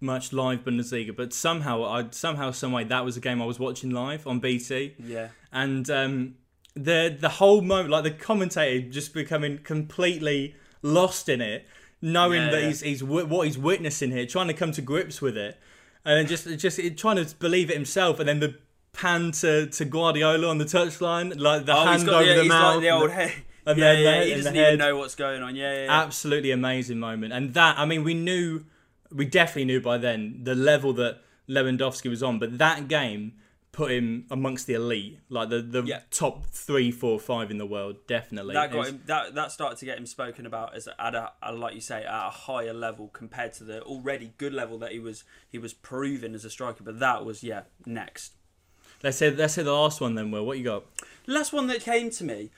[0.00, 3.60] much live Bundesliga, but somehow I somehow some way that was a game I was
[3.60, 5.28] watching live on BT, yeah.
[5.52, 6.34] and um,
[6.74, 11.64] the the whole moment like the commentator just becoming completely lost in it,
[12.00, 12.66] knowing Yeah, that yeah.
[12.68, 15.56] he's he's what he's witnessing here, trying to come to grips with it,
[16.04, 18.56] and then just just trying to believe it himself, and then the
[18.92, 22.42] pan to, to Guardiola on the touchline, like the Oh, hand got over yeah, the
[22.42, 23.32] he's mouth, like the old head.
[23.66, 25.56] and yeah, then yeah, the- he doesn't even know what's going on.
[25.56, 26.02] Yeah, yeah, yeah.
[26.02, 27.32] absolutely amazing moment.
[27.32, 28.64] And that, I mean, we knew,
[29.10, 33.34] we definitely knew by then the level that Lewandowski was on, but that game
[33.72, 36.00] put him amongst the elite, like the, the Yeah.
[36.10, 38.52] top three, four, five in the world, definitely.
[38.52, 39.02] that got him.
[39.06, 42.04] That that started to get him spoken about as at a, a like you say
[42.04, 45.72] at a higher level compared to the already good level that he was he was
[45.72, 46.84] proven as a striker.
[46.84, 48.32] But that was yeah next.
[49.02, 50.30] Let's say, let's say the last one then.
[50.30, 50.84] Will what you got?
[51.26, 52.50] Last one that came to me,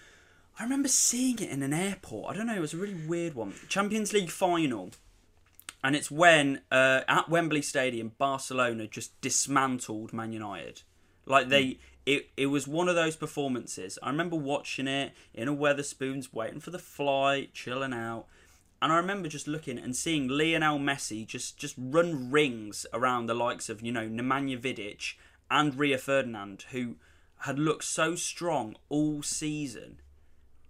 [0.59, 2.35] I remember seeing it in an airport.
[2.35, 3.55] I don't know, it was a really weird one.
[3.69, 4.91] Champions League final.
[5.83, 10.83] And it's when uh, at Wembley Stadium, Barcelona just dismantled Man United.
[11.27, 13.99] Like they, it, it was one of those performances.
[14.03, 18.27] I remember watching it in a Wetherspoons, waiting for the flight, chilling out.
[18.81, 23.35] And I remember just looking and seeing Lionel Messi just, just run rings around the
[23.35, 25.15] likes of, you know, Nemanja Vidic
[25.51, 26.97] and Rio Ferdinand, who
[27.39, 30.01] had looked so strong all season.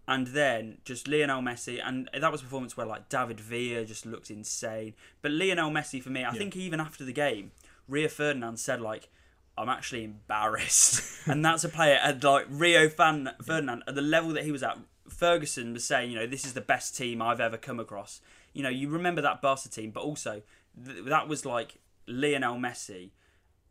[0.06, 4.04] And then just Lionel Messi, and that was a performance where like David Villa just
[4.04, 4.92] looked insane.
[5.22, 7.52] But Lionel Messi for me, I think even after the game,
[7.88, 9.08] Rio Ferdinand said like,
[9.56, 11.22] I'm actually embarrassed.
[11.26, 14.62] and that's a player at like Rio Fan- Ferdinand at the level that he was
[14.62, 14.78] at.
[15.08, 18.20] Ferguson was saying, you know, this is the best team I've ever come across.
[18.52, 20.42] You know, you remember that Barca team, but also
[20.84, 23.10] th- that was like Lionel Messi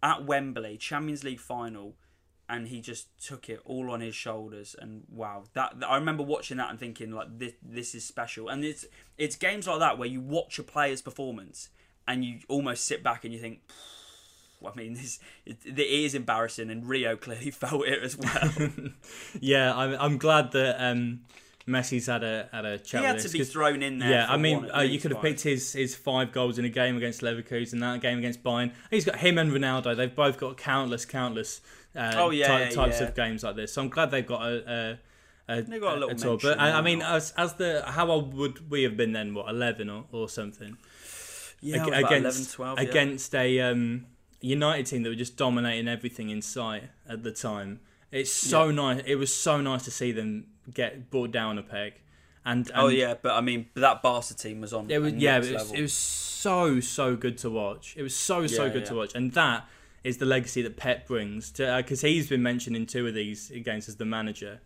[0.04, 1.96] at Wembley, Champions League final,
[2.50, 4.76] and he just took it all on his shoulders.
[4.78, 8.50] And wow, that I remember watching that and thinking like this this is special.
[8.50, 8.86] And it's
[9.18, 11.70] it's games like that where you watch a player's performance
[12.08, 13.62] and you almost sit back and you think.
[14.66, 18.70] I mean, this it, it is embarrassing, and Rio clearly felt it as well.
[19.42, 21.22] yeah, I'm, I'm glad that um,
[21.68, 23.02] Messi's had a had a chat.
[23.02, 24.10] he had to be thrown in there.
[24.10, 26.98] Yeah, I mean, uh, you could have picked his his five goals in a game
[26.98, 28.74] against Leverkusen, that game against Bayern.
[28.92, 29.96] He's got him and Ronaldo.
[29.96, 31.62] They've both got countless, countless
[31.96, 33.08] uh, Oh, yeah, ty- types yeah.
[33.08, 33.72] of games like this.
[33.74, 35.00] So I'm glad they've got a.
[35.48, 36.32] a, a They got a little tour.
[36.34, 39.34] mention, But I, I mean, as as the how old would we have been then?
[39.34, 40.78] What eleven or, or something?
[41.62, 42.90] Yeah, Ag- against 11, 12, yeah.
[42.90, 44.06] against a um,
[44.42, 47.80] United team that were just dominating everything in sight at the time.
[48.12, 49.02] It's so nice.
[49.06, 51.94] It was so nice to see them get brought down a peg.
[52.46, 54.92] And, and Oh yeah, but I mean, that Barca team was on.
[54.92, 57.96] it was yeah, it was, it was so so good to watch.
[57.98, 58.88] It was so so Yeah, good yeah.
[58.90, 59.66] to watch, and that
[60.04, 63.50] is the legacy that Pep brings to because he's been mentioned in two of these
[63.64, 64.60] games as the manager.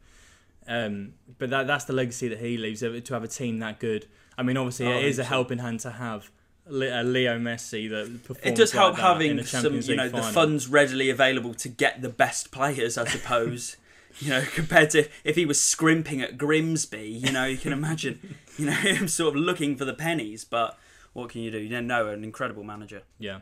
[0.68, 3.80] Um, but that that's the legacy that he leaves uh, to have a team that
[3.80, 4.08] good.
[4.38, 6.30] I mean, obviously, Oh, it is a helping hand to have
[6.68, 6.72] a
[7.04, 8.42] Leo Messi that performs.
[8.46, 10.34] It does help that having some, you know, League the final.
[10.34, 12.98] funds readily available to get the best players.
[12.98, 13.78] I suppose,
[14.20, 18.36] you know, compared to if he was scrimping at Grimsby, you know, you can imagine,
[18.58, 20.44] you know, him sort of looking for the pennies.
[20.46, 20.78] But
[21.14, 21.58] what can you do?
[21.60, 23.04] You don't know, an incredible manager.
[23.20, 23.40] Yeah,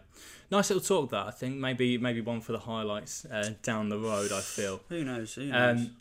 [0.51, 1.11] nice little talk.
[1.11, 4.31] That I think maybe maybe one for the highlights uh, down the road.
[4.31, 4.81] I feel.
[4.89, 5.35] Who knows?
[5.35, 5.79] Who knows?
[5.79, 5.95] Um,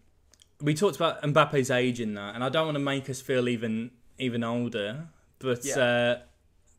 [0.61, 3.49] we talked about Mbappe's age in that, and I don't want to make us feel
[3.49, 5.09] even even older.
[5.41, 5.79] But Yeah.
[5.79, 6.19] uh,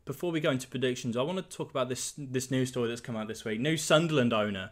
[0.06, 3.00] before we go into predictions, I want to talk about this this news story that's
[3.00, 3.60] come out this week.
[3.60, 4.70] New Sunderland owner,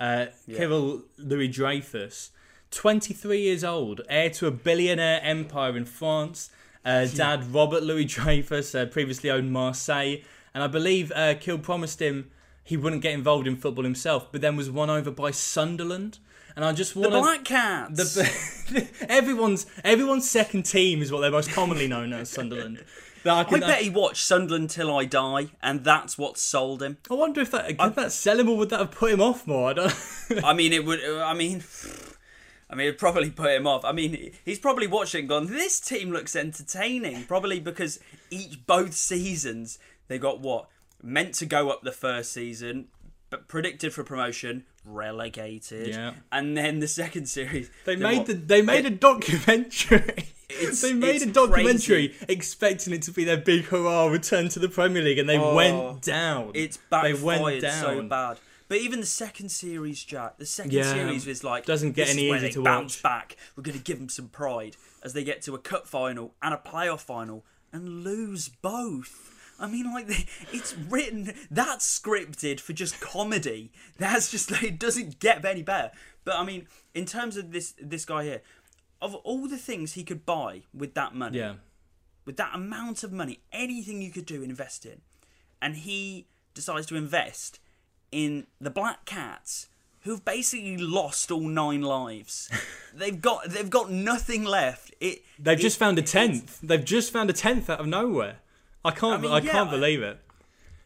[0.00, 0.58] uh, Yeah.
[0.58, 2.30] Kyril Louis Dreyfus,
[2.70, 6.50] 23 years old, heir to a billionaire empire in France.
[6.84, 10.16] Uh, dad Robert Louis Dreyfus uh, previously owned Marseille,
[10.54, 12.30] and I believe uh, Kyril promised him
[12.62, 16.18] he wouldn't get involved in football himself, but then was won over by Sunderland.
[16.54, 18.14] And I just the want to Black Cats.
[18.14, 22.84] the, everyone's everyone's second team is what they're most commonly known as Sunderland.
[23.24, 26.98] I, I can, bet he watched Sunderland till I die, and that's what sold him.
[27.10, 29.46] I wonder if that could that sell him or would that have put him off
[29.46, 29.70] more?
[29.70, 29.94] I don't.
[30.44, 31.02] I mean, it would.
[31.04, 31.62] I mean,
[32.70, 33.84] I mean, it'd probably put him off.
[33.84, 35.46] I mean, he's probably watching, gone.
[35.46, 37.24] This team looks entertaining.
[37.24, 37.98] Probably because
[38.30, 40.68] each both seasons they got what
[41.02, 42.88] meant to go up the first season,
[43.30, 45.88] but predicted for promotion, relegated.
[45.88, 46.14] Yeah.
[46.32, 48.26] And then the second series, They made what?
[48.26, 50.26] the they made a documentary.
[50.80, 55.02] They made a documentary expecting it to be their big hurrah return to the Premier
[55.02, 56.52] League, and they Oh, went down.
[56.54, 58.38] It's they backfired went so bad.
[58.68, 62.30] But even the second series, Jack, the second Yeah, series was like doesn't get any
[62.30, 63.02] easier to bounce watch.
[63.02, 63.36] back.
[63.56, 66.52] We're going to give them some pride as they get to a cup final and
[66.52, 69.34] a playoff final and lose both.
[69.58, 73.72] I mean, like they- it's written that's scripted for just comedy.
[73.98, 75.90] That's just like, it doesn't get any better.
[76.24, 78.42] But I mean, in terms of this this guy here,
[79.00, 81.54] of all the things he could buy with that money, Yeah,
[82.26, 85.00] with that amount of money, anything you could do invest in,
[85.62, 87.58] and he decides to invest
[88.10, 89.68] in the Black Cats,
[90.00, 92.50] who've basically lost all nine lives.
[92.94, 94.94] they've got they've got nothing left.
[95.00, 96.60] It they've it- just found a tenth.
[96.62, 98.36] They've just found a tenth out of nowhere.
[98.84, 99.24] I can't.
[99.24, 100.20] I, I yeah, can't believe it.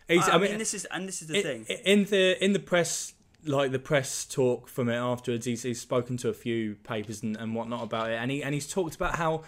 [0.09, 1.79] He's, I, mean, this is and this is the in, thing.
[1.85, 3.15] in the in the press
[3.45, 7.37] like the press talk from it afterwards he's, he's spoken to a few papers and,
[7.37, 9.43] and whatnot about it and he and he's talked about how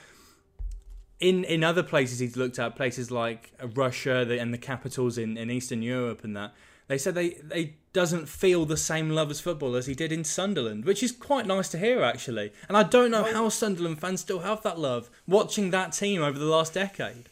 [1.21, 5.37] in in other places he's looked at places like Russia the, and the capitals in,
[5.37, 6.53] in Eastern Europe and that
[6.87, 10.25] they said they they doesn't feel the same love as football as he did in
[10.25, 12.53] Sunderland which is quite nice to hear actually.
[12.69, 16.39] And I don't know how Sunderland fans still have that love watching that team over
[16.39, 17.29] the last decade.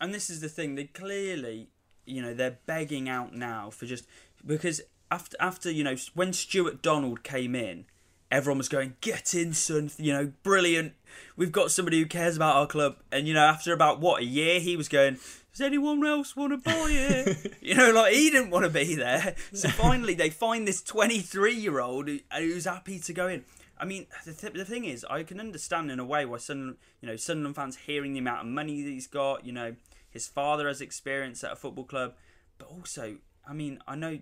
[0.00, 1.68] And this is the thing they clearly
[2.06, 4.06] you know they're begging out now for just
[4.44, 4.80] because
[5.10, 7.84] after after you know when Stewart Donald came in
[8.30, 10.94] everyone was going get in son you know brilliant
[11.36, 14.24] we've got somebody who cares about our club and you know after about what a
[14.24, 15.18] year he was going
[15.52, 18.94] does anyone else want to buy it you know like he didn't want to be
[18.94, 23.44] there so finally they find this 23 year old uh, who's happy to go in
[23.80, 26.76] I mean, the, th- the thing is, I can understand in a way why Sunderland,
[27.00, 29.46] you know, Sunderland fans hearing the amount of money that he's got.
[29.46, 29.74] You know,
[30.10, 32.12] his father has experience at a football club,
[32.58, 33.16] but also,
[33.48, 34.18] I mean, I know,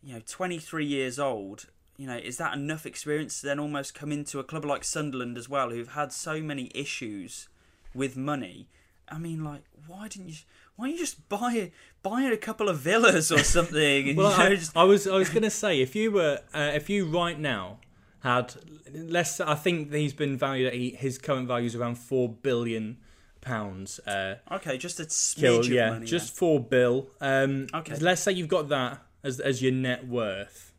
[0.00, 1.66] you know, 23 years old.
[1.96, 5.38] You know, is that enough experience to then almost come into a club like Sunderland
[5.38, 7.48] as well, who've had so many issues
[7.94, 8.68] with money,
[9.08, 10.34] I mean, like, why didn't you?
[10.76, 11.70] Why don't you just buy
[12.02, 14.16] buy a couple of villas or something?
[14.16, 16.72] Well, you know, I, just, I was I was gonna say if you were uh,
[16.74, 17.78] if you right now
[18.20, 18.54] had
[18.92, 22.96] less, I think he's been valued at his current value is around four billion
[23.40, 24.00] pounds.
[24.00, 26.06] Uh, okay, just a smidge Kyril, of yeah, money.
[26.06, 27.08] just four bill.
[27.20, 27.96] Um, Okay.
[27.96, 30.72] Let's say you've got that as as your net worth.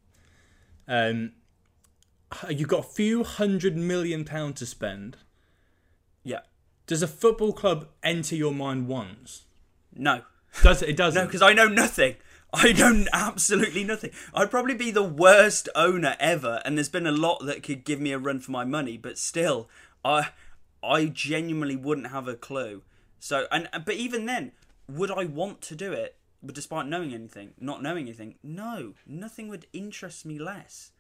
[0.88, 1.31] Um,
[2.49, 5.17] you've got a few hundred million pounds to spend.
[6.23, 6.41] yeah.
[6.88, 9.45] Does a football club enter your mind once?
[9.95, 10.21] No,
[10.61, 10.89] Does it?
[10.89, 11.19] It doesn't.
[11.19, 12.17] no, because I know nothing.
[12.53, 14.11] I know absolutely nothing.
[14.36, 17.99] I'd probably be the worst owner ever, and there's been a lot that could give
[17.99, 19.67] me a run for my money, but still,
[20.03, 20.29] I
[20.83, 22.83] I genuinely wouldn't have a clue.
[23.19, 24.51] So, and but even then,
[24.88, 26.15] would I want to do it?
[26.46, 30.91] But despite knowing anything, not knowing anything, no, nothing would interest me less.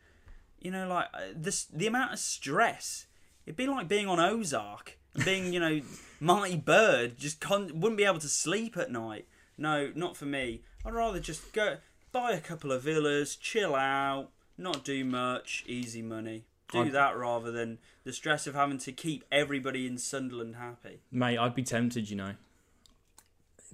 [0.59, 3.05] You know, like uh, this, the amount of stress.
[3.45, 5.81] It'd be like being on Ozark, and being you know,
[6.19, 9.27] Marty Byrde, just con- wouldn't be able to sleep at night.
[9.57, 10.63] No, not for me.
[10.83, 11.77] I'd rather just go
[12.11, 16.45] buy a couple of villas, chill out, not do much, easy money.
[16.71, 21.01] Do I'd- that rather than the stress of having to keep everybody in Sunderland happy.
[21.11, 22.33] Mate, I'd be tempted, you know.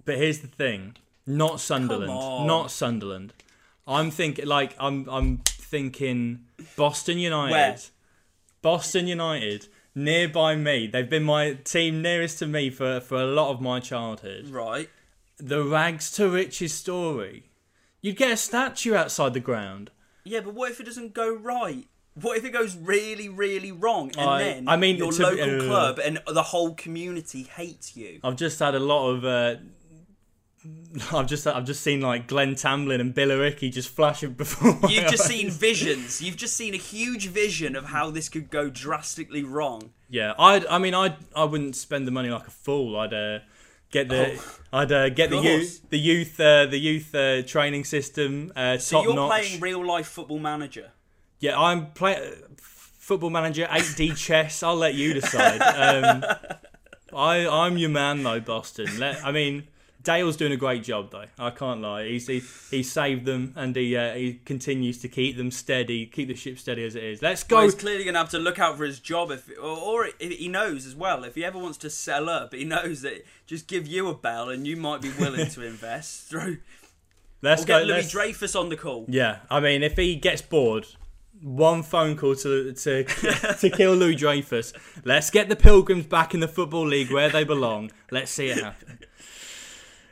[0.03, 0.95] But here's the thing:
[1.25, 3.33] not Sunderland, not Sunderland.
[3.87, 6.45] I'm thinking, like, I'm, I'm thinking
[6.75, 7.51] Boston United.
[7.51, 7.77] Where?
[8.61, 10.87] Boston United, nearby me.
[10.87, 14.49] They've been my team nearest to me for for a lot of my childhood.
[14.49, 14.89] Right.
[15.37, 17.45] The rags to riches story.
[18.01, 19.89] You'd get a statue outside the ground.
[20.23, 21.87] Yeah, but what if it doesn't go right?
[22.13, 25.41] What if it goes really, really wrong, and I- then I mean, your to be-
[25.41, 28.19] local uh, club and the whole community hates you?
[28.23, 29.25] I've just had a lot of.
[29.25, 29.55] Uh,
[31.13, 34.77] I've just I've just seen like Glenn Tamplin and Billericay just flashing before.
[34.89, 35.29] You've just eyes.
[35.29, 36.21] seen visions.
[36.21, 39.91] You've just seen a huge vision of how this could go drastically wrong.
[40.09, 42.99] Yeah, I I mean I I wouldn't spend the money like a fool.
[42.99, 43.39] I'd uh,
[43.89, 47.85] get the Oh, I'd uh, get the youth the youth uh, the youth uh, training
[47.85, 49.29] system uh, So you're notch.
[49.29, 50.91] playing real life football manager.
[51.39, 54.61] Yeah, I'm play football manager 8D chess.
[54.61, 55.59] I'll let you decide.
[55.61, 56.23] Um,
[57.15, 58.99] I I'm your man though, Boston.
[58.99, 59.67] Let, I mean.
[60.03, 61.25] Dale's doing a great job though.
[61.37, 62.07] I can't lie.
[62.07, 62.41] He's he,
[62.71, 66.57] he saved them and he uh, he continues to keep them steady, keep the ship
[66.57, 67.21] steady as it is.
[67.21, 67.57] Let's go.
[67.57, 70.05] Well, he's clearly going to have to look out for his job, if or, or
[70.19, 71.23] if he knows as well.
[71.23, 74.49] If he ever wants to sell up, he knows that just give you a bell
[74.49, 76.27] and you might be willing to invest.
[76.29, 76.57] Through
[77.41, 77.77] let's or go.
[77.79, 79.05] get Louis let's- Dreyfus on the call.
[79.07, 80.87] Yeah, I mean, if he gets bored,
[81.41, 84.73] one phone call to to to Kyril Louis Dreyfus.
[85.03, 87.91] Let's get the Pilgrims back in the football league where they belong.
[88.09, 88.99] Let's see it happen.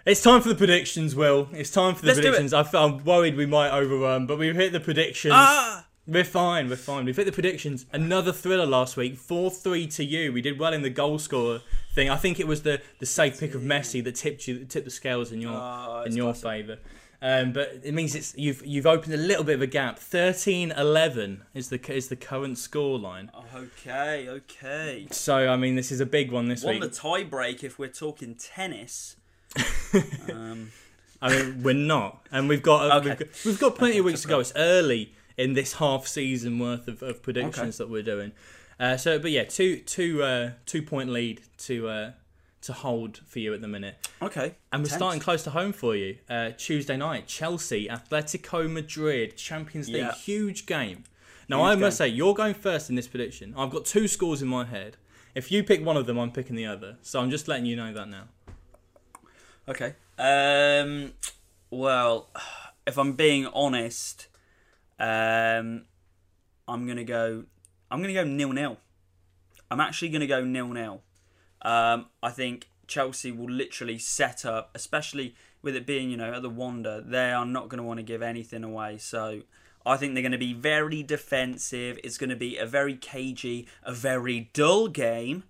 [0.10, 1.50] It's time for the predictions, Will.
[1.54, 2.52] It's time for the Let's predictions.
[2.52, 5.36] I I'm worried we might overrun, but we've hit the predictions.
[5.38, 6.68] Ah, We're fine.
[6.68, 7.06] We're fine.
[7.06, 7.86] We've hit the predictions.
[7.94, 10.34] Another thriller last week, four three to you.
[10.34, 11.62] We did well in the goal scorer
[11.94, 12.10] thing.
[12.10, 14.90] I think it was the, the safe pick of Messi that tipped you tipped the
[14.92, 16.80] scales in your Ah, in your favour.
[17.22, 20.00] Um, but it means it's you've you've opened a little bit of a gap.
[20.00, 23.30] 13-11 is the is the current score line.
[23.54, 25.06] okay, okay.
[25.12, 26.82] So I mean, this is a big one this Won week.
[26.82, 29.18] the tie break if we're talking tennis.
[30.32, 30.72] Um,
[31.22, 33.10] I mean, we're not, and we've got Okay.
[33.10, 34.40] we've got, we've got plenty of weeks to go.
[34.40, 37.88] It's early in this half season worth of, of predictions Okay.
[37.88, 38.32] that we're doing.
[38.80, 42.12] Uh, so, but yeah, two two uh, two point lead to uh,
[42.62, 44.56] to hold for you at the minute, okay.
[44.72, 44.94] and we're Tense.
[44.98, 46.18] starting close to home for you.
[46.30, 50.14] Uh, Tuesday night, Chelsea, Atletico Madrid, Champions League, Yeah.
[50.14, 51.04] huge game.
[51.50, 52.08] Now, Huge I must game.
[52.10, 53.54] say, you're going first in this prediction.
[53.58, 54.98] I've got two scores in my head.
[55.36, 56.98] If you pick one of them, I'm picking the other.
[57.02, 58.26] So I'm just letting you know that now.
[59.68, 59.94] Okay.
[60.18, 61.14] Um.
[61.72, 62.30] Well,
[62.88, 64.28] if I'm being honest,
[65.00, 65.86] um,
[66.68, 67.46] I'm gonna go.
[67.92, 68.78] I'm gonna go nil nil.
[69.72, 71.02] I'm actually gonna go nil nil.
[71.62, 76.42] Um, I think Chelsea will literally set up, especially with it being you know at
[76.42, 77.04] the Wanda.
[77.06, 78.98] They are not to want to give anything away.
[78.98, 79.42] So
[79.86, 82.00] I think they're to be very defensive.
[82.04, 85.44] It's to be a very cagey, a very dull game.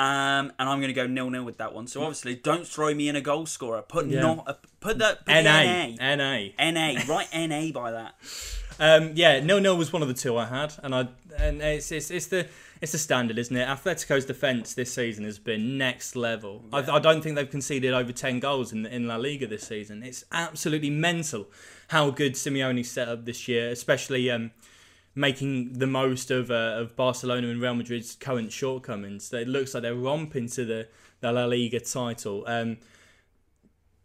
[0.00, 1.86] Um, and I'm going to go nil nil with that one.
[1.86, 3.82] So obviously, don't throw me in a goal scorer.
[3.82, 4.22] Put Yeah.
[4.22, 6.16] not a, put that put the NA, NA.
[6.16, 6.70] NA.
[6.70, 7.28] NA, right?
[7.34, 8.14] NA by that.
[8.78, 11.92] Um, yeah, nil nil was one of the two I had, and I and it's
[11.92, 12.46] it's, it's the
[12.80, 13.68] it's the standard, isn't it?
[13.68, 16.64] Atletico's defense this season has been next level.
[16.72, 20.02] I, I don't think they've conceded over ten goals in in La Liga this season.
[20.02, 21.46] It's absolutely mental
[21.88, 24.52] how good Simeone set up this year, especially um,
[25.14, 29.32] making the most of uh, of Barcelona and Real Madrid's current shortcomings.
[29.32, 30.88] It looks like they're romping to the,
[31.20, 32.44] the La Liga title.
[32.46, 32.78] Um,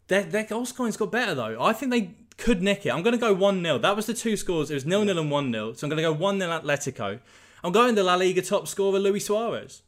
[0.08, 1.60] their, their goal scoring's got better though.
[1.62, 2.90] I think they could nick it.
[2.90, 3.78] I'm going to go 1 0.
[3.78, 4.70] That was the two scores.
[4.70, 5.72] It was 0 0 and 1 0.
[5.72, 7.20] So I'm going to go 1 0 Atletico.
[7.64, 9.82] I'm going the La Liga top scorer, Luis Suarez.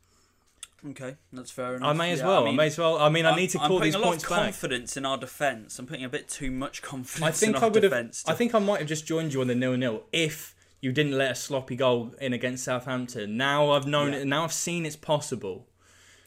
[0.90, 1.88] Okay, that's fair enough.
[1.88, 2.42] I may as Yeah, well.
[2.42, 2.98] I, mean, may as well.
[2.98, 4.38] I mean, I I'm- need to I'm call putting these a lot points of back.
[4.44, 5.78] confidence in our defence.
[5.78, 7.22] I'm putting a bit too much confidence.
[7.28, 7.90] I think in I our would have.
[7.92, 8.24] defence.
[8.26, 11.16] I think I might have just joined you on the nil nil if you didn't
[11.18, 13.36] let a sloppy goal in against Southampton.
[13.36, 14.18] Now I've known Yeah.
[14.20, 14.26] it.
[14.26, 15.66] Now I've seen it's possible.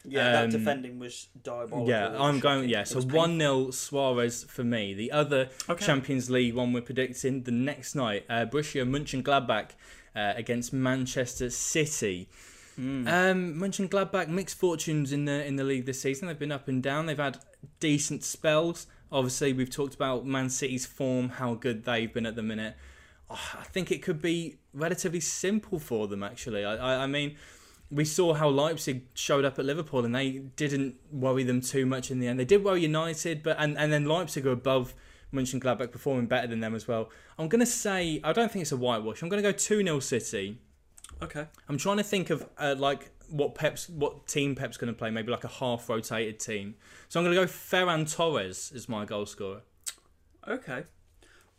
[0.04, 1.88] yeah, that um, defending was diabolical.
[1.88, 2.68] Yeah, I'm going.
[2.68, 4.94] Yeah, so one 0 Suarez for me.
[4.96, 5.86] The other Okay.
[5.86, 8.26] Champions League one we're predicting the next night.
[8.28, 9.70] Uh, Borussia Mönchengladbach
[10.16, 12.28] uh, against Manchester City.
[12.78, 13.08] Hmm.
[13.08, 16.28] Um, Mönchengladbach mixed fortunes in the in the league this season.
[16.28, 17.06] They've been up and down.
[17.06, 17.38] They've had
[17.80, 18.88] decent spells.
[19.12, 22.76] Obviously, we've talked about Man City's form, how good they've been at the minute.
[23.32, 26.24] I think it could be relatively simple for them.
[26.24, 27.36] Actually, I, I, I mean,
[27.90, 32.12] we saw how Leipzig showed up at Liverpool, and they didn't worry them too much
[32.12, 32.40] in the end.
[32.40, 34.94] They did worry United, but and, and then Leipzig are above
[35.34, 37.10] Mönchengladbach, performing better than them as well.
[37.38, 39.22] I'm gonna say I don't think it's a whitewash.
[39.22, 40.60] I'm gonna go two 0 City.
[41.22, 41.46] Okay.
[41.70, 45.10] I'm trying to think of uh, like what Pep's what team Pep's going to play.
[45.10, 46.76] Maybe like a half rotated team.
[47.10, 49.62] So I'm going to go Ferran Torres as my goal scorer.
[50.48, 50.84] Okay.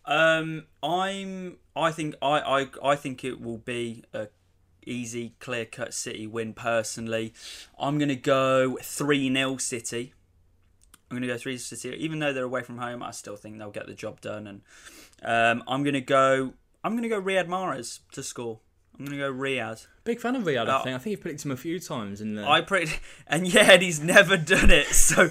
[0.04, 1.58] Um, I'm.
[1.76, 2.14] I think.
[2.20, 2.40] I.
[2.40, 2.66] I.
[2.82, 4.28] I think it will be a
[4.86, 6.54] easy, clear cut City win.
[6.54, 7.32] Personally,
[7.78, 10.14] I'm gonna go three 0 City.
[11.10, 11.96] I'm gonna go three City.
[11.98, 14.46] Even though they're away from home, I still think they'll get the job done.
[14.46, 14.60] And
[15.22, 16.54] um, I'm gonna go.
[16.84, 18.60] I'm gonna go Riyad Mahrez to score.
[18.98, 19.86] I'm gonna go Riyad.
[20.04, 20.68] Big fan of Riyad.
[20.68, 20.94] I think.
[20.94, 22.44] I think you've predicted him a few times in the.
[22.46, 22.90] I prayed,
[23.26, 24.86] and yet he's never done it.
[24.92, 25.30] So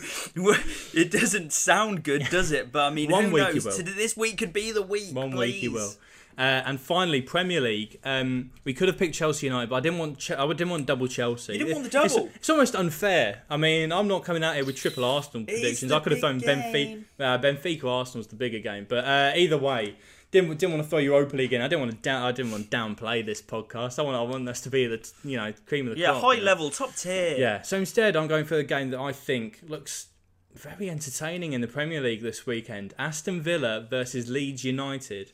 [0.93, 2.71] it doesn't sound good, does it?
[2.71, 3.65] But I mean, One who week he knows?
[3.77, 3.83] will.
[3.85, 5.13] This week could be the week.
[5.15, 5.73] One week he please.
[5.73, 5.93] will.
[6.37, 7.99] Uh, and finally, Premier League.
[8.03, 10.17] Um, we could have picked Chelsea United, but I didn't want.
[10.17, 11.53] Ch- I didn't want double Chelsea.
[11.53, 12.29] You didn't want the It's- double?
[12.35, 13.43] It's, almost unfair.
[13.49, 15.89] I mean, I'm not coming out here with triple Arsenal predictions.
[15.89, 16.73] the I could have thrown Benfica.
[16.73, 17.05] game.
[17.19, 19.95] Uh, Benfica Arsenal's the bigger game, but uh, either way,
[20.31, 21.61] didn't didn't want to throw Europa League in.
[21.61, 22.23] I didn't want to down.
[22.23, 23.99] I didn't want to downplay this podcast.
[23.99, 26.23] I want I want us to be the you know cream of the Yeah, crop.
[26.23, 26.45] high you know.
[26.45, 27.35] level, top tier.
[27.37, 27.61] Yeah.
[27.61, 30.07] So instead, I'm going for a game that I think looks
[30.53, 32.93] very entertaining in the Premier League this weekend.
[32.97, 35.31] Aston Villa versus Leeds United.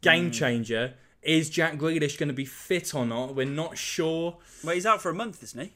[0.00, 0.34] Game mm.
[0.34, 0.94] changer.
[1.22, 3.34] Is Jack Grealish going to be fit or not?
[3.34, 4.36] We're not sure.
[4.62, 5.72] Well, he's out for a month, isn't he?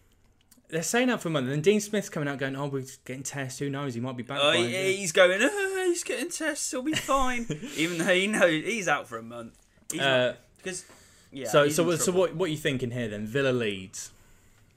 [0.70, 1.44] They're saying that for a month.
[1.44, 3.58] And then Dean Smith's coming out going, "Oh, we're getting tests.
[3.58, 3.94] Who knows?
[3.94, 5.40] He might be back." Oh, he- he's going.
[5.42, 6.70] Oh, he's getting tests.
[6.70, 7.46] He'll be fine.
[7.76, 9.58] Even though he knows he's out for a month.
[9.90, 10.84] He's Uh, because
[11.32, 11.48] yeah.
[11.48, 12.34] so, so, what- so what?
[12.36, 13.26] What are you thinking here then?
[13.26, 14.10] Villa Leeds.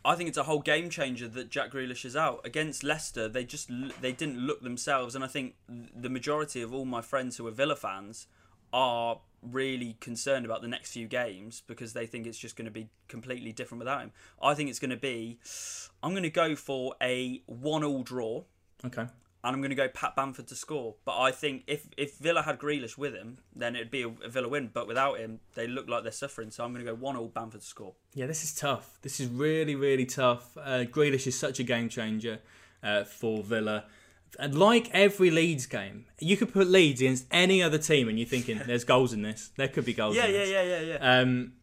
[0.06, 3.30] I think it's a whole game changer that Jack Grealish is out against Leicester.
[3.30, 3.70] They just
[4.02, 7.52] they didn't look themselves, and I think the majority of all my friends who are
[7.52, 8.28] Villa fans
[8.74, 12.72] are really concerned about the next few games because they think it's just going to
[12.72, 14.12] be completely different without him.
[14.42, 15.40] I think it's going to be.
[16.02, 18.44] I'm going to go for a one-all draw.
[18.86, 19.02] Okay.
[19.02, 19.12] and
[19.44, 20.96] I'm going to go Pat Bamford to score.
[21.06, 24.30] But I think if if Villa had Grealish with him, then it'd be a, a
[24.30, 24.70] Villa win.
[24.74, 26.50] But without him, they look like they're suffering.
[26.52, 27.94] So I'm going to go one all Bamford to score.
[28.14, 28.98] Yeah, this is tough.
[29.02, 30.58] This is really, really tough.
[30.58, 32.40] Uh, Grealish is such a game changer
[32.82, 33.86] uh, for Villa.
[34.40, 38.28] And like every Leeds game, you could put Leeds against any other team, and you're
[38.28, 39.52] thinking, "There's goals in this.
[39.58, 40.50] There could be goals." Yeah, in yeah, this.
[40.50, 41.20] yeah, yeah, yeah.
[41.20, 41.54] Um,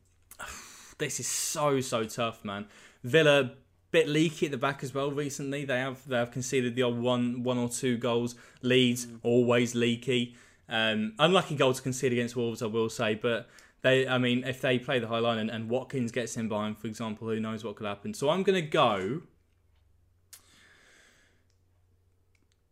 [0.98, 2.66] this is so so tough, man.
[3.02, 3.52] Villa
[3.90, 5.64] bit leaky at the back as well recently.
[5.64, 8.36] They have they have conceded the odd one one or two goals.
[8.62, 10.36] Leeds always leaky.
[10.68, 13.48] Um, unlucky goal to concede against Wolves, I will say, but
[13.82, 16.78] they I mean if they play the high line and, and Watkins gets in behind,
[16.78, 18.14] for example, who knows what could happen.
[18.14, 19.22] So I'm gonna go.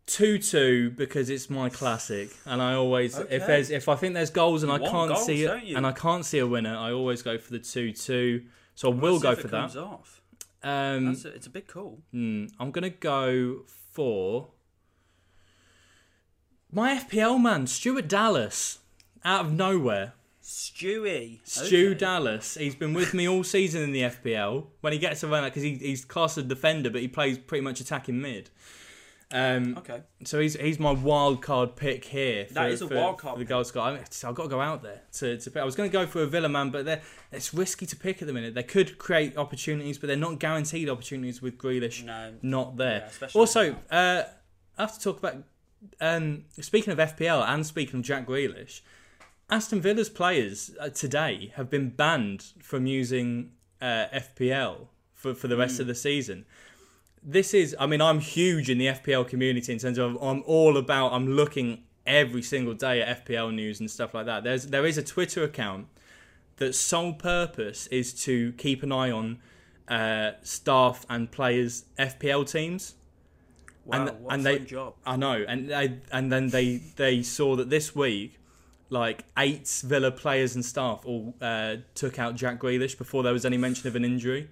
[0.09, 3.35] 2 2 because it's my classic and I always Okay.
[3.35, 5.85] if there's if I think there's goals and You I can't goals, see it and
[5.85, 8.43] I can't see a winner I always go for the 2 2
[8.75, 9.75] so I will go for that
[10.63, 11.99] um a, it's a big call.
[12.11, 14.49] hmm, I'm going to go for
[16.71, 18.79] my FPL man Stuart Dallas
[19.23, 21.39] out of nowhere Stewie.
[21.43, 21.93] Stu Okay.
[21.99, 25.61] Dallas he's been with me all season in the FPL when he gets around because
[25.63, 28.49] he, he's classed as a defender but he plays pretty much attacking mid
[29.31, 30.01] um, Okay.
[30.25, 32.45] So he's he's my wild card pick here.
[32.47, 33.83] For, That is a for- wild card for the goal score.
[33.83, 35.61] I mean, I've got to go out there to, to pick.
[35.61, 36.87] I was going to go for a Villa man, but
[37.31, 38.55] it's risky to pick at the minute.
[38.55, 42.33] They could create opportunities, but they're not guaranteed opportunities with Grealish No.
[42.41, 43.09] not there.
[43.21, 44.23] Yeah, also, uh,
[44.77, 45.35] I have to talk about.
[46.01, 48.81] Um, speaking of FPL and speaking of Jack Grealish,
[49.49, 53.51] Aston Villa's players uh, today have been banned from using
[53.81, 55.81] uh, FPL for, for the rest Hmm.
[55.83, 56.45] of the season.
[57.21, 60.77] This is, I mean, I'm huge in the FPL community in terms of I'm all
[60.77, 64.43] about, I'm looking every single day at FPL news and stuff like that.
[64.43, 65.87] There's there is a Twitter account
[66.57, 69.39] that sole purpose is to keep an eye on
[69.87, 72.95] uh, staff and players FPL teams.
[73.85, 74.07] Wow.
[74.07, 74.95] and what and a they job.
[75.05, 78.39] I know, and they, and then they they saw that this week,
[78.89, 83.45] like eight Villa players and staff all uh, took out Jack Grealish before there was
[83.45, 84.49] any mention of an injury.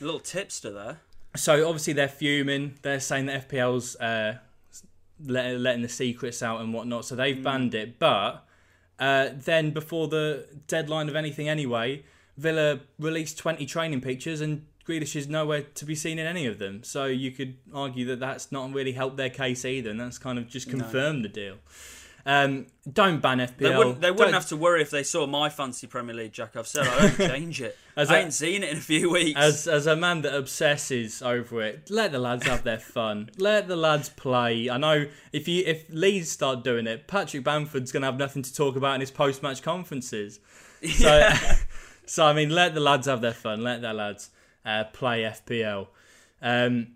[0.00, 1.00] A little tipster there.
[1.36, 2.74] So obviously they're fuming.
[2.82, 4.38] They're saying that FPL's uh,
[5.24, 7.04] let, letting the secrets out and whatnot.
[7.04, 7.98] So they've banned it.
[7.98, 8.44] But
[8.98, 12.04] uh, then before the deadline of anything anyway,
[12.36, 16.58] Villa released 20 training pictures and Grealish is nowhere to be seen in any of
[16.58, 16.82] them.
[16.82, 20.38] So you could argue that that's not really helped their case either, and that's kind
[20.38, 21.56] of just confirmed the deal.
[22.28, 23.56] Um, don't ban FPL.
[23.56, 26.56] They wouldn't, they wouldn't have to worry if they saw my fancy Premier League, Jack.
[26.56, 27.74] I've said I don't change it.
[27.96, 29.40] As I a- ain't seen it in a few weeks.
[29.40, 33.30] As as a man that obsesses over it, let the lads have their fun.
[33.38, 34.68] Let the lads play.
[34.68, 38.54] I know if you if Leeds start doing it, Patrick Bamford's gonna have nothing to
[38.54, 40.38] talk about in his post match conferences.
[40.98, 41.28] So
[42.04, 43.62] so I mean, let the lads have their fun.
[43.62, 44.28] Let their lads
[44.66, 45.88] uh, play FPL.
[46.42, 46.88] Um,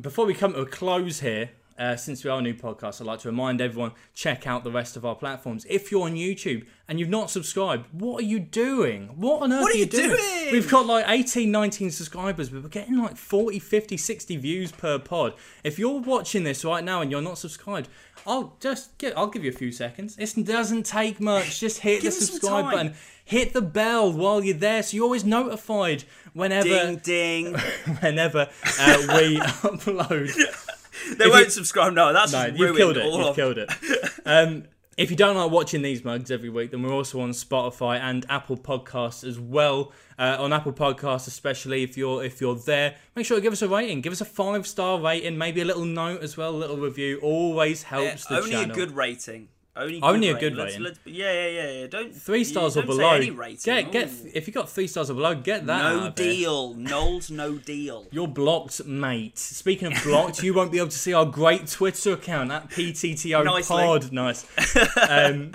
[0.00, 1.50] before we come to a close here,
[1.80, 4.70] uh, since we are a new podcast, I'd like to remind everyone check out the
[4.70, 5.66] rest of our platforms.
[5.68, 9.08] If you're on YouTube and you've not subscribed, what are you doing?
[9.16, 10.10] What on earth What are you you doing?
[10.10, 10.52] doing?
[10.52, 14.98] We've got like 18, 19 subscribers, but we're getting like 40, 50, 60 views per
[14.98, 15.32] pod.
[15.64, 17.88] If you're watching this right now and you're not subscribed,
[18.26, 20.18] I'll just get, I'll give you a few seconds.
[20.18, 21.60] It doesn't take much.
[21.60, 22.94] Just hit the Give us some subscribe button.
[23.24, 26.04] Hit the bell while you're there, so you're always notified
[26.34, 27.54] whenever ding ding.
[28.00, 30.79] whenever uh, we upload.
[31.16, 31.92] They If won't you- subscribe.
[31.92, 33.04] No, that's No, you've killed it.
[33.04, 33.70] You've of killed it.
[34.26, 34.64] Um,
[34.96, 38.26] if you don't like watching these mugs every week, then we're also on Spotify and
[38.28, 39.92] Apple Podcasts as well.
[40.18, 43.62] Uh, on Apple Podcasts, especially if you're if you're there, make sure to give us
[43.62, 44.02] a rating.
[44.02, 47.18] Give us a five star rating, maybe a little note as well, a little review.
[47.22, 48.72] Always helps the only channel.
[48.72, 49.48] a good rating.
[49.76, 51.86] Only, Only a good good Let's- let's- yeah, yeah, yeah, yeah.
[51.86, 53.10] Don't Three stars you or below.
[53.14, 53.60] Any rating.
[53.62, 55.94] Get get if you got three stars or below, get that.
[55.94, 56.74] no deal.
[56.74, 58.06] Knowles, no deal.
[58.10, 59.38] You're blocked, mate.
[59.38, 63.44] Speaking of blocked, you won't be able to see our great Twitter account at PTTO.
[63.68, 64.12] Pod.
[64.12, 64.44] Nice.
[65.08, 65.52] Um,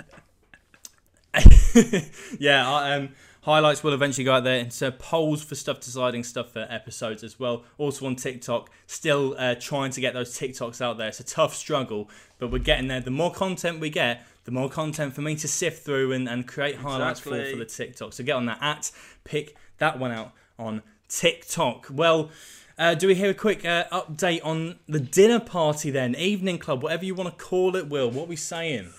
[2.38, 3.10] yeah, I- um,
[3.46, 7.22] highlights will eventually go out there and so polls for stuff deciding stuff for episodes
[7.22, 7.62] as well.
[7.78, 11.06] Also on TikTok, still uh, trying to get those TikToks out there.
[11.06, 13.00] It's a tough struggle, but we're getting there.
[13.00, 16.46] The more content we get, the more content for me to sift through and, and
[16.46, 18.12] create highlights for, for the TikTok.
[18.12, 18.90] So get on that at
[19.22, 21.86] pick that one out on TikTok.
[21.88, 22.30] Well,
[22.76, 26.16] uh, do we hear a quick uh, update on the dinner party then?
[26.16, 28.10] Evening club, whatever you want to call it, Will.
[28.10, 28.90] What are we saying?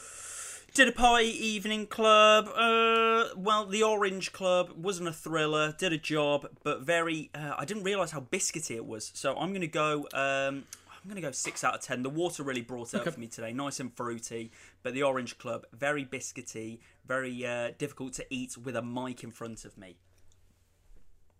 [0.77, 2.49] Did a party evening club.
[2.49, 5.73] Uh, well, the Orange Club wasn't a thriller.
[5.75, 7.31] Did a job, but very.
[7.33, 9.11] Uh, I didn't realise how biscuity it was.
[9.15, 10.07] So I'm gonna go.
[10.13, 12.03] Um, I'm gonna go six out of ten.
[12.03, 13.53] The water really brought it up for me today.
[13.53, 14.51] Nice and fruity,
[14.83, 19.31] but the Orange Club very biscuity, very uh, difficult to eat with a mic in
[19.31, 19.97] front of me.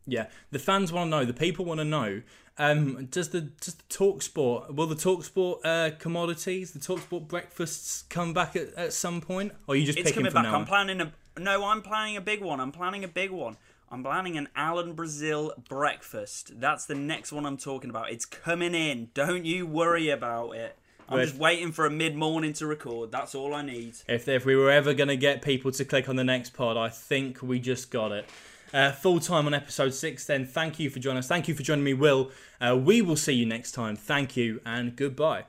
[0.08, 1.26] Yeah, the fans want to know.
[1.26, 2.22] The people want to know.
[2.60, 7.00] Um, does the does the talk sport will the talk sport uh, commodities, the talk
[7.02, 10.34] sport breakfasts come back at, at some point, or are you just It's picking coming
[10.34, 10.52] back.
[10.52, 11.12] I'm planning a.
[11.40, 12.60] No, I'm planning a big one.
[12.60, 13.58] I'm planning a big one.
[13.92, 16.60] I'm planning an Alan Brazil breakfast.
[16.60, 18.12] That's the next one I'm talking about.
[18.12, 19.10] It's coming in.
[19.14, 20.78] Don't you worry about it.
[21.10, 23.12] I'm just waiting for a mid morning to record.
[23.12, 23.96] That's all I need.
[24.10, 26.76] If if we were ever going to get people to click on the next pod,
[26.76, 28.26] I think we just got it
[28.74, 31.28] uh, full time on episode six, then thank you for joining us.
[31.28, 32.32] Thank you for joining me, Will.
[32.60, 33.96] Uh, we will see you next time.
[33.96, 35.46] Thank you and goodbye.